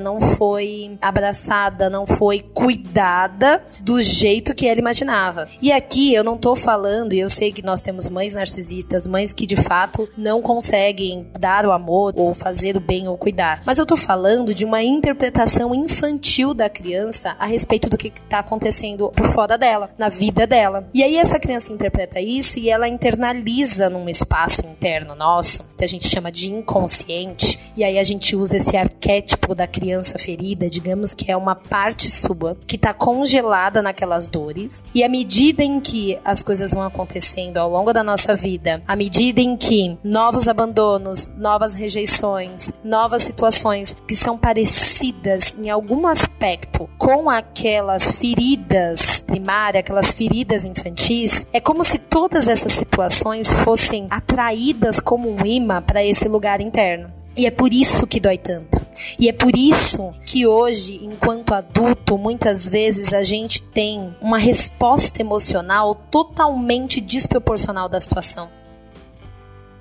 não 0.00 0.20
foi 0.20 0.98
abraçada, 1.00 1.88
não 1.88 2.04
foi 2.04 2.40
cuidada 2.40 3.62
do 3.80 4.02
jeito 4.02 4.56
que 4.56 4.66
ela 4.66 4.80
imaginava. 4.80 5.46
E 5.60 5.70
aqui 5.70 6.12
eu 6.12 6.24
não 6.24 6.36
tô 6.36 6.56
falando, 6.56 7.12
e 7.12 7.20
eu 7.20 7.28
sei 7.28 7.52
que 7.52 7.62
nós 7.62 7.80
temos 7.80 8.10
mães 8.10 8.34
narcisistas, 8.34 9.06
mães 9.06 9.32
que 9.32 9.46
de 9.46 9.54
fato 9.54 10.08
não 10.16 10.42
conseguem 10.42 11.30
dar 11.38 11.64
o 11.64 11.70
amor 11.70 12.12
ou 12.16 12.34
fazer 12.34 12.76
o 12.76 12.80
bem 12.80 13.06
ou 13.06 13.16
cuidar. 13.16 13.62
Mas 13.64 13.78
eu 13.78 13.86
tô 13.86 13.96
falando 13.96 14.52
de 14.52 14.64
uma 14.64 14.82
interpretação 14.82 15.72
infantil 15.72 16.52
da 16.52 16.68
criança 16.68 17.36
a 17.38 17.46
respeito 17.46 17.88
do 17.88 17.96
que 17.96 18.10
tá 18.10 18.40
acontecendo 18.40 19.10
por 19.10 19.30
fora 19.30 19.56
dela, 19.56 19.90
na 19.96 20.08
vida 20.08 20.44
dela. 20.44 20.88
E 20.92 21.04
aí 21.04 21.16
essa 21.16 21.38
criança 21.38 21.72
interpreta 21.72 22.20
isso 22.20 22.58
e 22.58 22.68
ela 22.68 22.88
internaliza 22.88 23.88
num 23.88 24.08
espaço 24.08 24.66
interno 24.66 25.14
nosso, 25.14 25.64
que 25.78 25.84
a 25.84 25.88
gente 25.88 26.08
chama 26.08 26.32
de 26.32 26.50
inconsciente, 26.50 27.60
e 27.76 27.84
aí 27.84 27.96
a 27.96 28.02
gente 28.02 28.34
usa 28.34 28.56
esse 28.56 28.76
arquétipo 28.76 29.51
da 29.54 29.66
criança 29.66 30.18
ferida, 30.18 30.68
digamos 30.68 31.14
que 31.14 31.30
é 31.30 31.36
uma 31.36 31.54
parte 31.54 32.10
sua 32.10 32.56
que 32.66 32.78
tá 32.78 32.92
congelada 32.92 33.82
naquelas 33.82 34.28
dores, 34.28 34.84
e 34.94 35.02
à 35.02 35.08
medida 35.08 35.62
em 35.62 35.80
que 35.80 36.18
as 36.24 36.42
coisas 36.42 36.72
vão 36.72 36.82
acontecendo 36.82 37.58
ao 37.58 37.70
longo 37.70 37.92
da 37.92 38.02
nossa 38.02 38.34
vida, 38.34 38.82
à 38.86 38.96
medida 38.96 39.40
em 39.40 39.56
que 39.56 39.96
novos 40.02 40.48
abandonos, 40.48 41.28
novas 41.36 41.74
rejeições, 41.74 42.70
novas 42.84 43.22
situações 43.22 43.96
que 44.06 44.16
são 44.16 44.36
parecidas 44.38 45.54
em 45.58 45.70
algum 45.70 46.06
aspecto 46.06 46.88
com 46.98 47.30
aquelas 47.30 48.12
feridas 48.12 49.22
primárias, 49.22 49.80
aquelas 49.80 50.12
feridas 50.12 50.64
infantis, 50.64 51.46
é 51.52 51.60
como 51.60 51.84
se 51.84 51.98
todas 51.98 52.48
essas 52.48 52.72
situações 52.72 53.50
fossem 53.64 54.06
atraídas 54.10 55.00
como 55.00 55.30
um 55.30 55.44
imã 55.44 55.80
para 55.80 56.04
esse 56.04 56.28
lugar 56.28 56.60
interno. 56.60 57.10
E 57.36 57.46
é 57.46 57.50
por 57.50 57.72
isso 57.72 58.06
que 58.06 58.20
dói 58.20 58.36
tanto. 58.36 58.81
E 59.18 59.28
é 59.28 59.32
por 59.32 59.56
isso 59.56 60.12
que 60.26 60.46
hoje, 60.46 61.04
enquanto 61.04 61.54
adulto, 61.54 62.18
muitas 62.18 62.68
vezes 62.68 63.12
a 63.12 63.22
gente 63.22 63.62
tem 63.62 64.14
uma 64.20 64.38
resposta 64.38 65.20
emocional 65.20 65.94
totalmente 65.94 67.00
desproporcional 67.00 67.88
da 67.88 68.00
situação. 68.00 68.50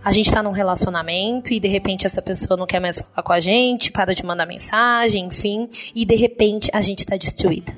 A 0.04 0.12
gente 0.12 0.32
tá 0.32 0.42
num 0.42 0.52
relacionamento 0.52 1.54
e 1.54 1.60
de 1.60 1.68
repente 1.68 2.08
essa 2.08 2.22
pessoa 2.22 2.58
não 2.58 2.66
quer 2.66 2.80
mais 2.80 3.00
falar 3.00 3.24
com 3.24 3.34
a 3.34 3.40
gente, 3.40 3.92
para 3.92 4.16
de 4.16 4.26
mandar 4.26 4.48
mensagem, 4.48 5.26
enfim, 5.26 5.70
e 5.94 6.06
de 6.06 6.16
repente 6.16 6.72
a 6.74 6.82
gente 6.82 7.06
tá 7.06 7.16
destruída. 7.16 7.72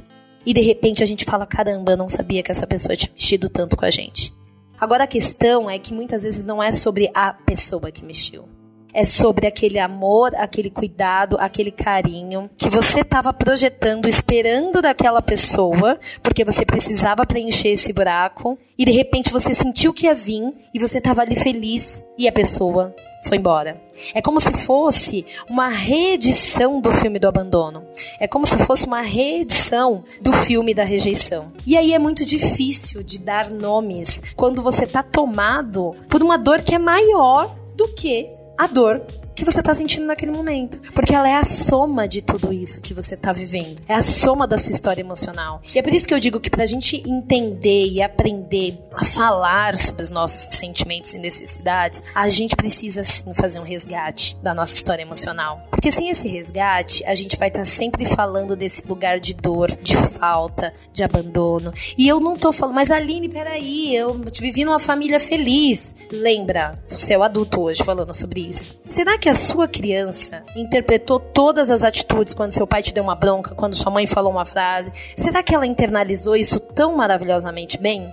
E 0.45 0.53
de 0.53 0.61
repente 0.61 1.03
a 1.03 1.05
gente 1.05 1.25
fala: 1.25 1.45
caramba, 1.45 1.91
eu 1.91 1.97
não 1.97 2.07
sabia 2.07 2.41
que 2.41 2.51
essa 2.51 2.65
pessoa 2.65 2.95
tinha 2.95 3.11
mexido 3.11 3.49
tanto 3.49 3.75
com 3.75 3.85
a 3.85 3.91
gente. 3.91 4.33
Agora 4.79 5.03
a 5.03 5.07
questão 5.07 5.69
é 5.69 5.77
que 5.77 5.93
muitas 5.93 6.23
vezes 6.23 6.45
não 6.45 6.63
é 6.63 6.71
sobre 6.71 7.09
a 7.13 7.33
pessoa 7.33 7.91
que 7.91 8.05
mexeu 8.05 8.47
é 8.93 9.03
sobre 9.03 9.47
aquele 9.47 9.79
amor, 9.79 10.33
aquele 10.35 10.69
cuidado, 10.69 11.38
aquele 11.39 11.71
carinho 11.71 12.50
que 12.57 12.69
você 12.69 13.01
estava 13.01 13.33
projetando, 13.33 14.07
esperando 14.07 14.81
daquela 14.81 15.21
pessoa, 15.21 16.00
porque 16.21 16.45
você 16.45 16.65
precisava 16.65 17.25
preencher 17.25 17.69
esse 17.69 17.91
buraco, 17.91 18.57
e 18.77 18.85
de 18.85 18.91
repente 18.91 19.31
você 19.31 19.53
sentiu 19.53 19.93
que 19.93 20.05
ia 20.05 20.13
vir 20.13 20.53
e 20.73 20.79
você 20.79 20.97
estava 20.97 21.21
ali 21.21 21.35
feliz 21.35 22.03
e 22.17 22.27
a 22.27 22.31
pessoa 22.31 22.95
foi 23.23 23.38
embora. 23.38 23.81
É 24.13 24.21
como 24.21 24.39
se 24.39 24.51
fosse 24.51 25.25
uma 25.50 25.69
reedição 25.69 26.81
do 26.81 26.91
filme 26.91 27.19
do 27.19 27.27
abandono. 27.27 27.83
É 28.19 28.27
como 28.27 28.45
se 28.45 28.57
fosse 28.65 28.85
uma 28.85 29.01
reedição 29.01 30.03
do 30.21 30.33
filme 30.33 30.73
da 30.73 30.83
rejeição. 30.83 31.53
E 31.65 31.77
aí 31.77 31.93
é 31.93 32.00
muito 32.00 32.25
difícil 32.25 33.01
de 33.01 33.19
dar 33.19 33.50
nomes 33.50 34.21
quando 34.35 34.62
você 34.62 34.83
está 34.83 35.01
tomado 35.01 35.95
por 36.09 36.21
uma 36.21 36.38
dor 36.38 36.62
que 36.62 36.75
é 36.75 36.79
maior 36.79 37.55
do 37.75 37.88
que 37.95 38.27
a 38.57 38.67
dor 38.67 39.01
que 39.35 39.45
você 39.45 39.59
está 39.59 39.73
sentindo 39.73 40.05
naquele 40.05 40.31
momento. 40.31 40.79
Porque 40.93 41.13
ela 41.13 41.27
é 41.27 41.35
a 41.35 41.43
soma 41.43 42.07
de 42.07 42.21
tudo 42.21 42.53
isso 42.53 42.81
que 42.81 42.93
você 42.93 43.15
está 43.15 43.33
vivendo. 43.33 43.81
É 43.87 43.95
a 43.95 44.01
soma 44.01 44.47
da 44.47 44.57
sua 44.57 44.71
história 44.71 45.01
emocional. 45.01 45.61
E 45.73 45.79
é 45.79 45.81
por 45.81 45.93
isso 45.93 46.07
que 46.07 46.13
eu 46.13 46.19
digo 46.19 46.39
que 46.39 46.49
para 46.49 46.63
a 46.63 46.67
gente 46.67 46.97
entender 47.07 47.87
e 47.87 48.01
aprender 48.01 48.79
a 48.93 49.05
falar 49.05 49.77
sobre 49.77 50.01
os 50.01 50.11
nossos 50.11 50.55
sentimentos 50.57 51.13
e 51.13 51.19
necessidades, 51.19 52.03
a 52.13 52.29
gente 52.29 52.55
precisa 52.55 53.03
sim 53.03 53.33
fazer 53.33 53.59
um 53.59 53.63
resgate 53.63 54.35
da 54.41 54.53
nossa 54.53 54.73
história 54.73 55.01
emocional. 55.01 55.63
Porque 55.69 55.91
sem 55.91 56.09
esse 56.09 56.27
resgate, 56.27 57.03
a 57.05 57.15
gente 57.15 57.37
vai 57.37 57.47
estar 57.47 57.59
tá 57.59 57.65
sempre 57.65 58.05
falando 58.05 58.55
desse 58.55 58.83
lugar 58.87 59.19
de 59.19 59.33
dor, 59.33 59.71
de 59.81 59.95
falta, 59.95 60.73
de 60.91 61.03
abandono. 61.03 61.73
E 61.97 62.07
eu 62.07 62.19
não 62.19 62.37
tô 62.37 62.51
falando, 62.51 62.75
mas 62.75 62.91
Aline, 62.91 63.29
peraí, 63.29 63.95
eu 63.95 64.13
vivi 64.39 64.65
numa 64.65 64.79
família 64.79 65.19
feliz. 65.19 65.95
Lembra, 66.11 66.79
você 66.89 67.13
é 67.13 67.17
o 67.17 67.23
adulto 67.23 67.61
hoje 67.61 67.83
falando 67.83 68.13
sobre 68.13 68.41
isso. 68.41 68.79
Será 68.87 69.17
que 69.17 69.23
a 69.30 69.34
sua 69.34 69.68
criança 69.68 70.44
interpretou 70.56 71.20
todas 71.20 71.70
as 71.70 71.84
atitudes 71.84 72.34
quando 72.34 72.51
seu 72.51 72.68
pai 72.68 72.82
te 72.82 72.94
deu 72.94 73.03
uma 73.03 73.15
bronca, 73.15 73.56
quando 73.56 73.75
sua 73.75 73.92
mãe 73.92 74.08
falou 74.08 74.32
uma 74.32 74.46
frase? 74.46 74.92
Será 75.15 75.44
que 75.44 75.53
ela 75.53 75.68
internalizou 75.68 76.36
isso 76.36 76.60
tão 76.60 76.96
maravilhosamente 76.96 77.77
bem? 77.77 78.10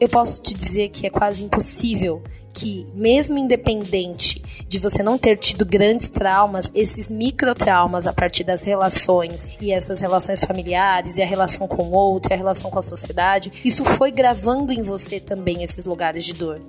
Eu 0.00 0.08
posso 0.08 0.42
te 0.42 0.54
dizer 0.54 0.88
que 0.88 1.06
é 1.06 1.10
quase 1.10 1.44
impossível 1.44 2.22
que, 2.54 2.86
mesmo 2.94 3.36
independente 3.36 4.40
de 4.68 4.78
você 4.78 5.02
não 5.02 5.18
ter 5.18 5.36
tido 5.36 5.66
grandes 5.66 6.08
traumas, 6.08 6.70
esses 6.74 7.10
microtraumas 7.10 8.06
a 8.06 8.12
partir 8.12 8.44
das 8.44 8.62
relações 8.62 9.50
e 9.60 9.72
essas 9.72 10.00
relações 10.00 10.42
familiares 10.44 11.16
e 11.16 11.22
a 11.22 11.26
relação 11.26 11.66
com 11.66 11.82
o 11.82 11.92
outro, 11.92 12.32
e 12.32 12.34
a 12.34 12.36
relação 12.36 12.70
com 12.70 12.78
a 12.78 12.82
sociedade, 12.82 13.52
isso 13.64 13.84
foi 13.84 14.12
gravando 14.12 14.72
em 14.72 14.82
você 14.82 15.18
também 15.18 15.64
esses 15.64 15.84
lugares 15.84 16.24
de 16.24 16.32
dor. 16.32 16.60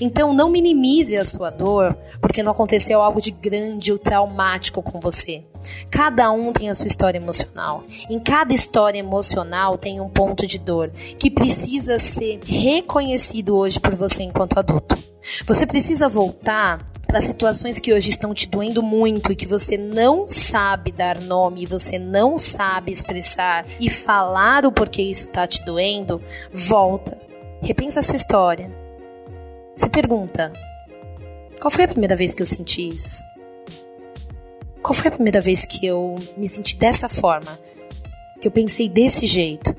Então 0.00 0.32
não 0.32 0.50
minimize 0.50 1.16
a 1.16 1.24
sua 1.24 1.50
dor 1.50 1.96
porque 2.20 2.42
não 2.42 2.52
aconteceu 2.52 3.00
algo 3.00 3.20
de 3.20 3.30
grande 3.30 3.92
ou 3.92 3.98
traumático 3.98 4.82
com 4.82 5.00
você. 5.00 5.42
Cada 5.90 6.30
um 6.30 6.52
tem 6.52 6.68
a 6.68 6.74
sua 6.74 6.86
história 6.86 7.18
emocional. 7.18 7.84
Em 8.08 8.18
cada 8.18 8.52
história 8.52 8.98
emocional 8.98 9.76
tem 9.78 10.00
um 10.00 10.08
ponto 10.08 10.46
de 10.46 10.58
dor 10.58 10.90
que 11.18 11.30
precisa 11.30 11.98
ser 11.98 12.40
reconhecido 12.44 13.56
hoje 13.56 13.80
por 13.80 13.94
você 13.94 14.22
enquanto 14.22 14.58
adulto. 14.58 14.96
Você 15.46 15.66
precisa 15.66 16.08
voltar 16.08 16.90
para 17.06 17.20
situações 17.20 17.80
que 17.80 17.92
hoje 17.92 18.10
estão 18.10 18.32
te 18.32 18.48
doendo 18.48 18.82
muito 18.82 19.32
e 19.32 19.36
que 19.36 19.46
você 19.46 19.76
não 19.76 20.28
sabe 20.28 20.92
dar 20.92 21.20
nome, 21.20 21.66
você 21.66 21.98
não 21.98 22.38
sabe 22.38 22.92
expressar 22.92 23.66
e 23.80 23.90
falar 23.90 24.64
o 24.64 24.70
porquê 24.70 25.02
isso 25.02 25.26
está 25.26 25.46
te 25.46 25.64
doendo, 25.64 26.22
volta. 26.52 27.18
Repensa 27.60 27.98
a 27.98 28.02
sua 28.02 28.16
história. 28.16 28.79
Se 29.80 29.88
pergunta: 29.88 30.52
qual 31.58 31.70
foi 31.70 31.84
a 31.84 31.88
primeira 31.88 32.14
vez 32.14 32.34
que 32.34 32.42
eu 32.42 32.46
senti 32.46 32.90
isso? 32.90 33.22
Qual 34.82 34.92
foi 34.92 35.08
a 35.08 35.10
primeira 35.10 35.40
vez 35.40 35.64
que 35.64 35.86
eu 35.86 36.16
me 36.36 36.46
senti 36.46 36.76
dessa 36.76 37.08
forma? 37.08 37.58
Que 38.42 38.46
eu 38.46 38.52
pensei 38.52 38.90
desse 38.90 39.24
jeito? 39.24 39.74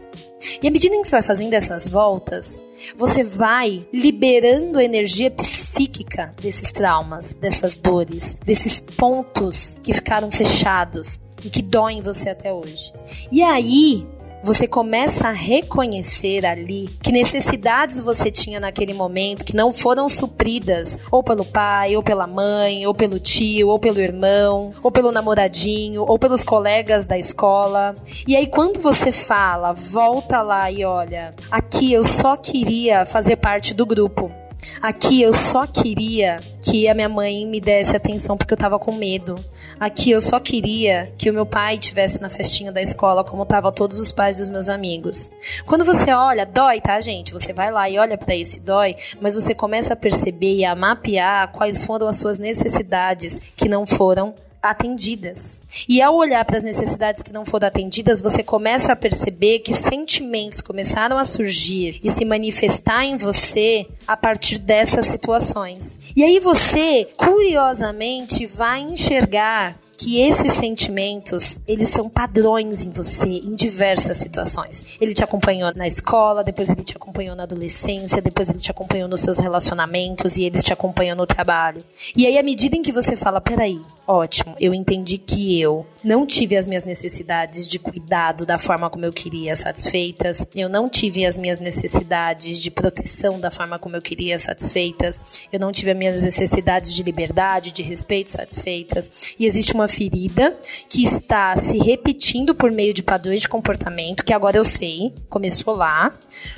E 0.60 0.68
à 0.68 0.72
medida 0.72 0.98
que 0.98 1.04
você 1.04 1.12
vai 1.12 1.22
fazendo 1.22 1.54
essas 1.54 1.88
voltas, 1.88 2.58
você 2.98 3.24
vai 3.24 3.88
liberando 3.94 4.80
a 4.80 4.84
energia 4.84 5.30
psíquica 5.30 6.34
desses 6.42 6.72
traumas, 6.72 7.36
dessas 7.36 7.78
dores, 7.78 8.36
desses 8.44 8.80
pontos 8.80 9.76
que 9.84 9.94
ficaram 9.94 10.32
fechados 10.32 11.22
e 11.46 11.50
que 11.52 11.62
doem 11.62 12.02
você 12.02 12.30
até 12.30 12.52
hoje. 12.52 12.92
E 13.32 13.44
aí, 13.44 14.08
você 14.44 14.68
começa 14.68 15.28
a 15.28 15.32
reconhecer 15.32 16.46
ali 16.46 16.90
que 17.02 17.12
necessidades 17.12 18.02
você 18.02 18.32
tinha 18.32 18.60
naquele 18.60 18.94
momento 18.94 19.46
que 19.46 19.56
não 19.56 19.72
foram 19.72 20.10
supridas, 20.10 21.00
ou 21.12 21.24
pelo 21.24 21.46
pai, 21.46 21.96
ou 21.96 22.04
pela 22.04 22.26
mãe, 22.26 22.86
ou 22.88 22.94
pelo 22.94 23.20
tio, 23.20 23.70
ou 23.70 23.80
pelo 23.80 24.00
irmão, 24.00 24.74
ou 24.82 24.92
pelo 24.92 25.12
namoradinho, 25.12 26.04
ou 26.08 26.18
pelos 26.18 26.44
colegas 26.44 27.06
da 27.06 27.18
escola. 27.18 27.96
E 28.28 28.36
aí 28.36 28.48
quando 28.48 28.80
você 28.80 29.12
fala, 29.12 29.74
volta 29.74 30.42
lá 30.42 30.72
e 30.72 30.84
olha, 30.84 31.36
aqui 31.50 31.94
eu 31.94 32.04
só 32.04 32.36
queria 32.36 33.06
fazer 33.06 33.36
parte 33.36 33.74
do 33.74 33.86
grupo. 33.86 34.41
Aqui 34.82 35.22
eu 35.22 35.34
só 35.34 35.68
queria 35.68 36.40
que 36.62 36.88
a 36.88 36.94
minha 36.94 37.10
mãe 37.10 37.46
me 37.46 37.60
desse 37.60 37.96
atenção 37.96 38.38
porque 38.38 38.54
eu 38.54 38.58
tava 38.58 38.80
com 38.80 38.92
medo. 38.92 39.36
Aqui 39.80 40.12
eu 40.12 40.22
só 40.22 40.40
queria 40.40 41.12
que 41.18 41.30
o 41.30 41.34
meu 41.34 41.46
pai 41.46 41.78
tivesse 41.78 42.22
na 42.22 42.30
festinha 42.30 42.72
da 42.72 42.82
escola 42.82 43.24
como 43.24 43.46
tava 43.46 43.72
todos 43.72 44.00
os 44.00 44.12
pais 44.12 44.38
dos 44.38 44.50
meus 44.50 44.70
amigos. 44.70 45.30
Quando 45.66 45.84
você 45.84 46.12
olha, 46.12 46.46
dói, 46.46 46.80
tá, 46.80 47.00
gente? 47.02 47.34
Você 47.34 47.54
vai 47.54 47.72
lá 47.72 47.90
e 47.90 47.98
olha 47.98 48.18
para 48.18 48.36
isso 48.36 48.58
e 48.58 48.60
dói, 48.60 48.96
mas 49.20 49.36
você 49.36 49.56
começa 49.56 49.94
a 49.94 49.98
perceber 49.98 50.56
e 50.56 50.66
a 50.66 50.76
mapear 50.76 51.52
quais 51.52 51.84
foram 51.84 52.08
as 52.08 52.18
suas 52.18 52.40
necessidades 52.40 53.40
que 53.56 53.68
não 53.68 53.86
foram 53.86 54.36
atendidas. 54.62 55.62
E 55.88 56.02
ao 56.02 56.16
olhar 56.16 56.46
para 56.46 56.58
as 56.58 56.64
necessidades 56.64 57.22
que 57.22 57.34
não 57.34 57.46
foram 57.46 57.68
atendidas, 57.68 58.22
você 58.22 58.44
começa 58.44 58.92
a 58.92 58.96
perceber 58.96 59.60
que 59.60 59.74
sentimentos 59.74 60.62
começaram 60.62 61.18
a 61.18 61.24
surgir 61.24 62.00
e 62.04 62.12
se 62.12 62.24
manifestar 62.24 63.06
em 63.06 63.18
você 63.18 63.88
a 64.08 64.16
partir 64.16 64.60
dessas 64.60 65.08
situações. 65.08 65.98
E 66.16 66.24
aí 66.24 66.40
você, 66.40 67.08
curiosamente, 67.18 68.46
vai 68.46 68.82
enxergar 68.82 69.78
que 70.02 70.20
esses 70.20 70.54
sentimentos, 70.54 71.60
eles 71.68 71.90
são 71.90 72.10
padrões 72.10 72.84
em 72.84 72.90
você 72.90 73.28
em 73.28 73.54
diversas 73.54 74.18
situações. 74.18 74.84
Ele 75.00 75.14
te 75.14 75.24
acompanhou 75.24 75.72
na 75.76 75.86
escola, 75.86 76.44
depois 76.44 76.72
ele 76.72 76.84
te 76.84 76.98
acompanhou 76.98 77.36
na 77.36 77.44
adolescência, 77.44 78.20
depois 78.20 78.50
ele 78.50 78.58
te 78.58 78.72
acompanhou 78.72 79.08
nos 79.08 79.22
seus 79.22 79.38
relacionamentos 79.38 80.38
e 80.38 80.44
eles 80.44 80.64
te 80.64 80.74
acompanham 80.74 81.16
no 81.16 81.28
trabalho. 81.28 81.84
E 82.18 82.26
aí, 82.26 82.36
à 82.36 82.42
medida 82.42 82.76
em 82.76 82.82
que 82.82 82.92
você 82.92 83.16
fala, 83.16 83.40
peraí, 83.40 83.80
ótimo, 84.08 84.56
eu 84.60 84.74
entendi 84.74 85.20
que 85.20 85.62
eu 85.62 85.86
não 86.04 86.26
tive 86.26 86.58
as 86.58 86.66
minhas 86.66 86.84
necessidades 86.84 87.68
de 87.68 87.78
cuidado 87.78 88.44
da 88.44 88.58
forma 88.58 88.90
como 88.90 89.06
eu 89.06 89.14
queria 89.14 89.56
satisfeitas, 89.56 90.48
eu 90.56 90.68
não 90.68 90.90
tive 90.90 91.26
as 91.28 91.38
minhas 91.38 91.60
necessidades 91.60 92.60
de 92.60 92.72
proteção 92.72 93.40
da 93.40 93.52
forma 93.52 93.78
como 93.78 93.96
eu 93.96 94.02
queria 94.02 94.40
satisfeitas, 94.40 95.22
eu 95.54 95.60
não 95.60 95.72
tive 95.72 95.92
as 95.92 95.98
minhas 95.98 96.24
necessidades 96.24 96.94
de 96.94 97.04
liberdade, 97.04 97.72
de 97.72 97.84
respeito 97.84 98.32
satisfeitas, 98.32 99.12
e 99.38 99.46
existe 99.46 99.74
uma 99.74 99.88
ferida 99.92 100.58
que 100.90 101.04
está 101.04 101.56
se 101.58 101.78
repetindo 101.78 102.56
por 102.56 102.72
meio 102.72 102.94
de 102.94 103.04
padrões 103.04 103.42
de 103.42 103.50
comportamento, 103.50 104.24
que 104.24 104.34
agora 104.34 104.58
eu 104.58 104.64
sei, 104.64 105.14
começou 105.30 105.76
lá, 105.76 106.14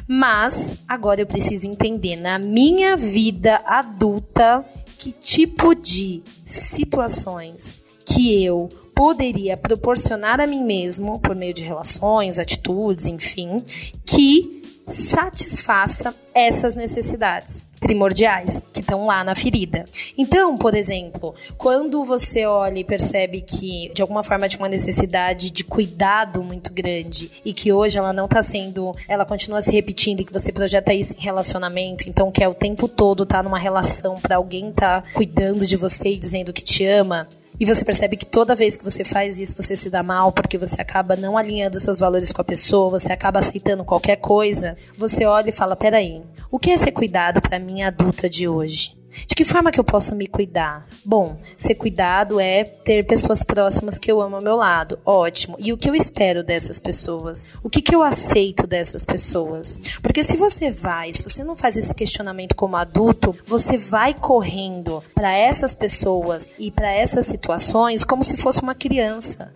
mas 0.08 0.75
agora 0.88 1.22
eu 1.22 1.28
preciso 1.28 1.68
entender 1.68 2.16
na 2.16 2.40
minha 2.40 2.96
vida 2.96 3.62
adulta 3.66 4.63
que 4.98 5.12
tipo 5.12 5.75
de 5.75 6.24
situações 6.46 7.82
que 8.06 8.44
eu 8.44 8.70
poderia 8.96 9.58
proporcionar 9.58 10.40
a 10.40 10.48
mim 10.48 10.63
mesmo 10.63 11.20
por 11.20 11.36
meio 11.36 11.54
de 11.54 11.63
relações, 11.63 12.40
atitudes, 12.40 13.06
enfim, 13.06 13.58
que 14.06 14.62
satisfaça 14.88 16.13
essas 16.34 16.75
necessidades 16.75 17.63
primordiais 17.84 18.62
que 18.72 18.80
estão 18.80 19.06
lá 19.06 19.24
na 19.24 19.36
ferida. 19.36 19.84
Então, 20.18 20.56
por 20.56 20.74
exemplo, 20.74 21.36
quando 21.58 22.06
você 22.06 22.46
olha 22.46 22.80
e 22.80 22.84
percebe 22.84 23.42
que 23.42 23.92
de 23.94 24.02
alguma 24.02 24.24
forma 24.24 24.48
tinha 24.48 24.62
uma 24.62 24.70
necessidade 24.70 25.52
de 25.52 25.63
cuidado 25.66 26.42
muito 26.42 26.72
grande 26.72 27.30
e 27.44 27.54
que 27.54 27.74
hoje 27.74 27.98
ela 27.98 28.13
não 28.13 28.25
está 28.25 28.42
sendo, 28.42 28.94
ela 29.08 29.25
continua 29.25 29.62
se 29.62 29.72
repetindo 29.72 30.22
e 30.22 30.25
que 30.25 30.34
você 30.34 30.52
projeta 30.52 30.94
isso 30.94 31.13
em 31.18 31.22
relacionamento, 31.22 32.08
então 32.08 32.32
quer 32.32 32.48
o 32.48 32.54
tempo 32.54 32.88
todo 32.88 33.24
estar 33.24 33.38
tá 33.38 33.44
numa 33.44 33.60
relação 33.60 34.16
para 34.16 34.38
alguém 34.38 34.70
estar 34.70 35.02
tá 35.02 35.08
cuidando 35.13 35.68
de 35.68 35.75
você 35.75 36.13
e 36.13 36.20
dizendo 36.20 36.54
que 36.54 36.63
te 36.63 36.86
ama, 36.86 37.28
e 37.60 37.65
você 37.65 37.86
percebe 37.86 38.17
que 38.17 38.25
toda 38.25 38.55
vez 38.55 38.75
que 38.75 38.83
você 38.83 39.03
faz 39.03 39.39
isso, 39.39 39.55
você 39.55 39.75
se 39.75 39.89
dá 39.89 40.01
mal, 40.01 40.31
porque 40.31 40.57
você 40.57 40.79
acaba 40.79 41.15
não 41.15 41.38
alinhando 41.38 41.79
seus 41.79 42.00
valores 42.00 42.31
com 42.31 42.41
a 42.41 42.45
pessoa, 42.45 42.89
você 42.89 43.12
acaba 43.12 43.39
aceitando 43.39 43.86
qualquer 43.86 44.17
coisa, 44.17 44.75
você 44.98 45.25
olha 45.25 45.50
e 45.50 45.53
fala: 45.53 45.75
peraí, 45.75 46.22
o 46.50 46.60
que 46.60 46.72
é 46.72 46.77
ser 46.77 46.91
cuidado 46.91 47.41
para 47.41 47.60
mim 47.60 47.83
adulta 47.83 48.29
de 48.29 48.48
hoje? 48.48 49.02
De 49.27 49.36
que 49.36 49.46
forma 49.46 49.72
que 49.72 49.79
eu 49.79 49.84
posso 49.84 50.15
me 50.15 50.27
cuidar? 50.27 50.88
Bom, 51.05 51.38
ser 51.58 51.75
cuidado 51.75 52.39
é 52.39 52.63
ter 52.63 53.05
pessoas 53.05 53.43
próximas 53.43 53.98
que 53.98 54.12
eu 54.12 54.22
amo 54.22 54.38
ao 54.38 54.43
meu 54.43 54.55
lado. 54.55 55.00
Ótimo. 55.05 55.55
E 55.60 55.72
o 55.72 55.77
que 55.77 55.89
eu 55.89 55.96
espero 55.96 56.43
dessas 56.43 56.79
pessoas? 56.79 57.51
O 57.63 57.70
que, 57.70 57.82
que 57.82 57.96
eu 57.96 58.03
aceito 58.03 58.67
dessas 58.67 59.05
pessoas? 59.05 59.77
Porque 60.01 60.24
se 60.24 60.38
você 60.38 60.72
vai, 60.72 61.13
se 61.13 61.24
você 61.24 61.43
não 61.43 61.55
faz 61.55 61.77
esse 61.77 61.93
questionamento 61.93 62.55
como 62.55 62.75
adulto, 62.75 63.36
você 63.46 63.77
vai 63.77 64.13
correndo 64.13 65.03
para 65.13 65.34
essas 65.34 65.75
pessoas 65.75 66.50
e 66.58 66.72
para 66.72 66.91
essas 66.91 67.25
situações 67.25 68.03
como 68.03 68.24
se 68.24 68.38
fosse 68.38 68.62
uma 68.62 68.75
criança. 68.75 69.51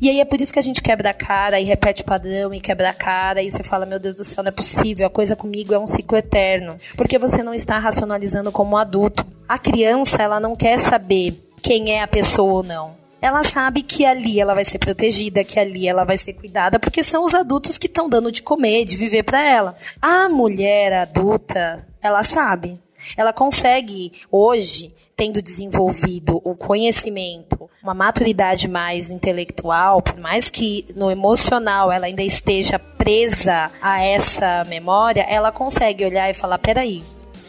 E 0.00 0.10
aí 0.10 0.20
é 0.20 0.24
por 0.24 0.40
isso 0.40 0.52
que 0.52 0.58
a 0.58 0.62
gente 0.62 0.82
quebra 0.82 1.10
a 1.10 1.14
cara 1.14 1.60
e 1.60 1.64
repete 1.64 2.04
padrão 2.04 2.52
e 2.52 2.60
quebra 2.60 2.90
a 2.90 2.94
cara 2.94 3.42
e 3.42 3.50
você 3.50 3.62
fala, 3.62 3.86
meu 3.86 3.98
Deus 3.98 4.14
do 4.14 4.24
céu, 4.24 4.42
não 4.42 4.48
é 4.48 4.52
possível, 4.52 5.06
a 5.06 5.10
coisa 5.10 5.36
comigo 5.36 5.74
é 5.74 5.78
um 5.78 5.86
ciclo 5.86 6.16
eterno. 6.16 6.78
Porque 6.96 7.18
você 7.18 7.42
não 7.42 7.54
está 7.54 7.78
racionalizando 7.78 8.52
como 8.52 8.76
adulto. 8.76 9.26
A 9.48 9.58
criança, 9.58 10.22
ela 10.22 10.40
não 10.40 10.56
quer 10.56 10.78
saber 10.78 11.42
quem 11.62 11.92
é 11.92 12.02
a 12.02 12.08
pessoa 12.08 12.54
ou 12.54 12.62
não 12.62 13.06
ela 13.20 13.42
sabe 13.42 13.82
que 13.82 14.04
ali 14.04 14.40
ela 14.40 14.54
vai 14.54 14.64
ser 14.64 14.78
protegida, 14.78 15.42
que 15.42 15.58
ali 15.58 15.88
ela 15.88 16.04
vai 16.04 16.16
ser 16.16 16.34
cuidada, 16.34 16.78
porque 16.78 17.02
são 17.02 17.24
os 17.24 17.34
adultos 17.34 17.78
que 17.78 17.86
estão 17.86 18.08
dando 18.08 18.30
de 18.30 18.42
comer, 18.42 18.84
de 18.84 18.96
viver 18.96 19.22
para 19.22 19.42
ela. 19.44 19.76
A 20.00 20.28
mulher 20.28 20.92
adulta, 20.92 21.84
ela 22.00 22.22
sabe. 22.22 22.78
Ela 23.16 23.32
consegue 23.32 24.12
hoje 24.30 24.94
tendo 25.16 25.40
desenvolvido 25.40 26.40
o 26.44 26.54
conhecimento, 26.54 27.70
uma 27.82 27.94
maturidade 27.94 28.68
mais 28.68 29.08
intelectual, 29.08 30.02
por 30.02 30.18
mais 30.18 30.50
que 30.50 30.86
no 30.94 31.10
emocional 31.10 31.90
ela 31.90 32.06
ainda 32.06 32.22
esteja 32.22 32.78
presa 32.78 33.70
a 33.80 34.02
essa 34.02 34.64
memória, 34.68 35.22
ela 35.22 35.50
consegue 35.50 36.04
olhar 36.04 36.30
e 36.30 36.34
falar: 36.34 36.58
peraí, 36.58 37.02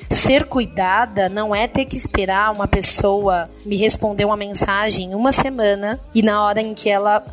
ser 0.10 0.46
cuidada 0.46 1.28
não 1.28 1.54
é 1.54 1.68
ter 1.68 1.86
que 1.86 1.98
esperar 1.98 2.54
uma 2.54 2.68
pessoa 2.68 3.50
me 3.66 3.76
responder 3.76 4.26
uma 4.26 4.38
mensagem 4.38 5.12
em 5.12 5.16
uma 5.16 5.32
semana 5.32 6.00
e 6.16 6.22
na 6.22 6.44
hora 6.44 6.62
em 6.62 6.74
que 6.74 6.90
ela 6.90 7.24